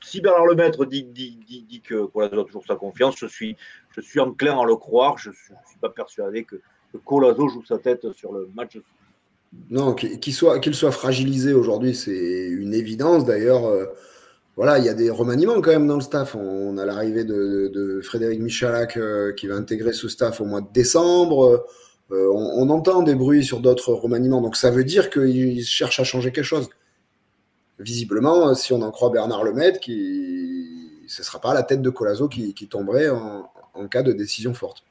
si 0.00 0.20
Bernard 0.20 0.46
Lemaître 0.46 0.84
dit, 0.86 1.02
dit, 1.02 1.38
dit, 1.46 1.80
que 1.80 2.06
Colazo 2.06 2.40
a 2.40 2.44
toujours 2.44 2.66
sa 2.66 2.76
confiance, 2.76 3.16
je 3.18 3.26
suis, 3.26 3.56
je 3.90 4.00
suis 4.00 4.20
enclin 4.20 4.58
à 4.60 4.64
le 4.64 4.76
croire. 4.76 5.18
Je 5.18 5.30
ne 5.30 5.34
suis, 5.34 5.78
pas 5.80 5.88
persuadé 5.88 6.44
que, 6.44 6.56
que 6.92 6.98
Colazo 6.98 7.48
joue 7.48 7.64
sa 7.64 7.78
tête 7.78 8.12
sur 8.12 8.32
le 8.32 8.48
match 8.54 8.78
non, 9.70 9.94
qu'il 9.94 10.34
soit, 10.34 10.60
qu'il 10.60 10.74
soit 10.74 10.92
fragilisé 10.92 11.52
aujourd'hui, 11.52 11.94
c'est 11.94 12.46
une 12.46 12.74
évidence. 12.74 13.24
D'ailleurs, 13.24 13.66
euh, 13.66 13.86
voilà, 14.56 14.78
il 14.78 14.84
y 14.84 14.88
a 14.88 14.94
des 14.94 15.10
remaniements 15.10 15.60
quand 15.60 15.70
même 15.70 15.86
dans 15.86 15.96
le 15.96 16.02
staff. 16.02 16.34
On, 16.34 16.76
a 16.78 16.84
l'arrivée 16.84 17.24
de, 17.24 18.00
Frédéric 18.02 18.40
Michalak 18.40 18.96
euh, 18.96 19.32
qui 19.32 19.46
va 19.46 19.56
intégrer 19.56 19.92
ce 19.92 20.08
staff 20.08 20.40
au 20.40 20.44
mois 20.44 20.60
de 20.60 20.68
décembre. 20.72 21.66
Euh, 22.12 22.30
on, 22.32 22.68
entend 22.70 23.02
des 23.02 23.14
bruits 23.14 23.44
sur 23.44 23.60
d'autres 23.60 23.92
remaniements, 23.92 24.42
donc 24.42 24.56
ça 24.56 24.70
veut 24.70 24.84
dire 24.84 25.10
qu'il 25.10 25.64
cherche 25.64 25.98
à 25.98 26.04
changer 26.04 26.30
quelque 26.30 26.44
chose. 26.44 26.68
Visiblement, 27.78 28.54
si 28.54 28.72
on 28.72 28.82
en 28.82 28.90
croit 28.90 29.10
Bernard 29.10 29.42
Lemaitre, 29.42 29.80
ce 29.84 29.90
ne 29.90 31.24
sera 31.24 31.40
pas 31.40 31.54
la 31.54 31.62
tête 31.62 31.82
de 31.82 31.90
Colazo 31.90 32.28
qui, 32.28 32.68
tomberait 32.68 33.08
en 33.08 33.88
cas 33.90 34.02
de 34.02 34.12
décision 34.12 34.54
forte. 34.54 34.84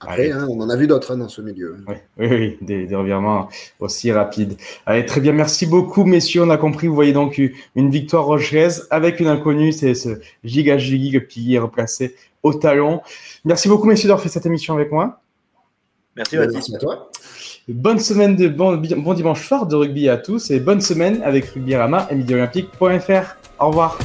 Après, 0.00 0.30
hein, 0.30 0.46
on 0.50 0.60
en 0.60 0.68
a 0.68 0.76
vu 0.76 0.86
d'autres 0.86 1.12
hein, 1.12 1.18
dans 1.18 1.28
ce 1.28 1.40
milieu. 1.40 1.76
Oui, 1.88 1.96
oui, 2.18 2.58
des, 2.60 2.94
revirements 2.94 3.48
aussi 3.80 4.12
rapides. 4.12 4.56
Allez, 4.84 5.06
très 5.06 5.20
bien, 5.20 5.32
merci 5.32 5.66
beaucoup, 5.66 6.04
messieurs. 6.04 6.42
On 6.42 6.50
a 6.50 6.58
compris, 6.58 6.86
vous 6.86 6.94
voyez 6.94 7.12
donc 7.12 7.40
une 7.74 7.90
victoire 7.90 8.24
rochelaise 8.26 8.86
avec 8.90 9.20
une 9.20 9.28
inconnue, 9.28 9.72
c'est 9.72 9.94
ce 9.94 10.20
giga 10.44 10.76
giga 10.76 11.20
est 11.20 11.58
replacé 11.58 12.14
au 12.42 12.52
talon. 12.54 13.00
Merci 13.44 13.68
beaucoup, 13.68 13.86
messieurs, 13.86 14.08
d'avoir 14.08 14.22
fait 14.22 14.28
cette 14.28 14.46
émission 14.46 14.74
avec 14.74 14.92
moi. 14.92 15.20
Merci, 16.14 16.36
merci 16.36 16.74
à 16.74 16.78
toi. 16.78 17.10
Bonne 17.68 17.98
semaine 17.98 18.36
de 18.36 18.48
bon, 18.48 18.76
bon 18.76 19.14
dimanche 19.14 19.46
soir 19.46 19.66
de 19.66 19.74
rugby 19.74 20.08
à 20.08 20.16
tous 20.16 20.50
et 20.50 20.60
bonne 20.60 20.80
semaine 20.80 21.20
avec 21.24 21.46
Rugby 21.46 21.74
Rama 21.74 22.06
et 22.10 22.14
Midi 22.14 22.34
Olympique.fr. 22.34 23.36
Au 23.58 23.68
revoir. 23.68 23.98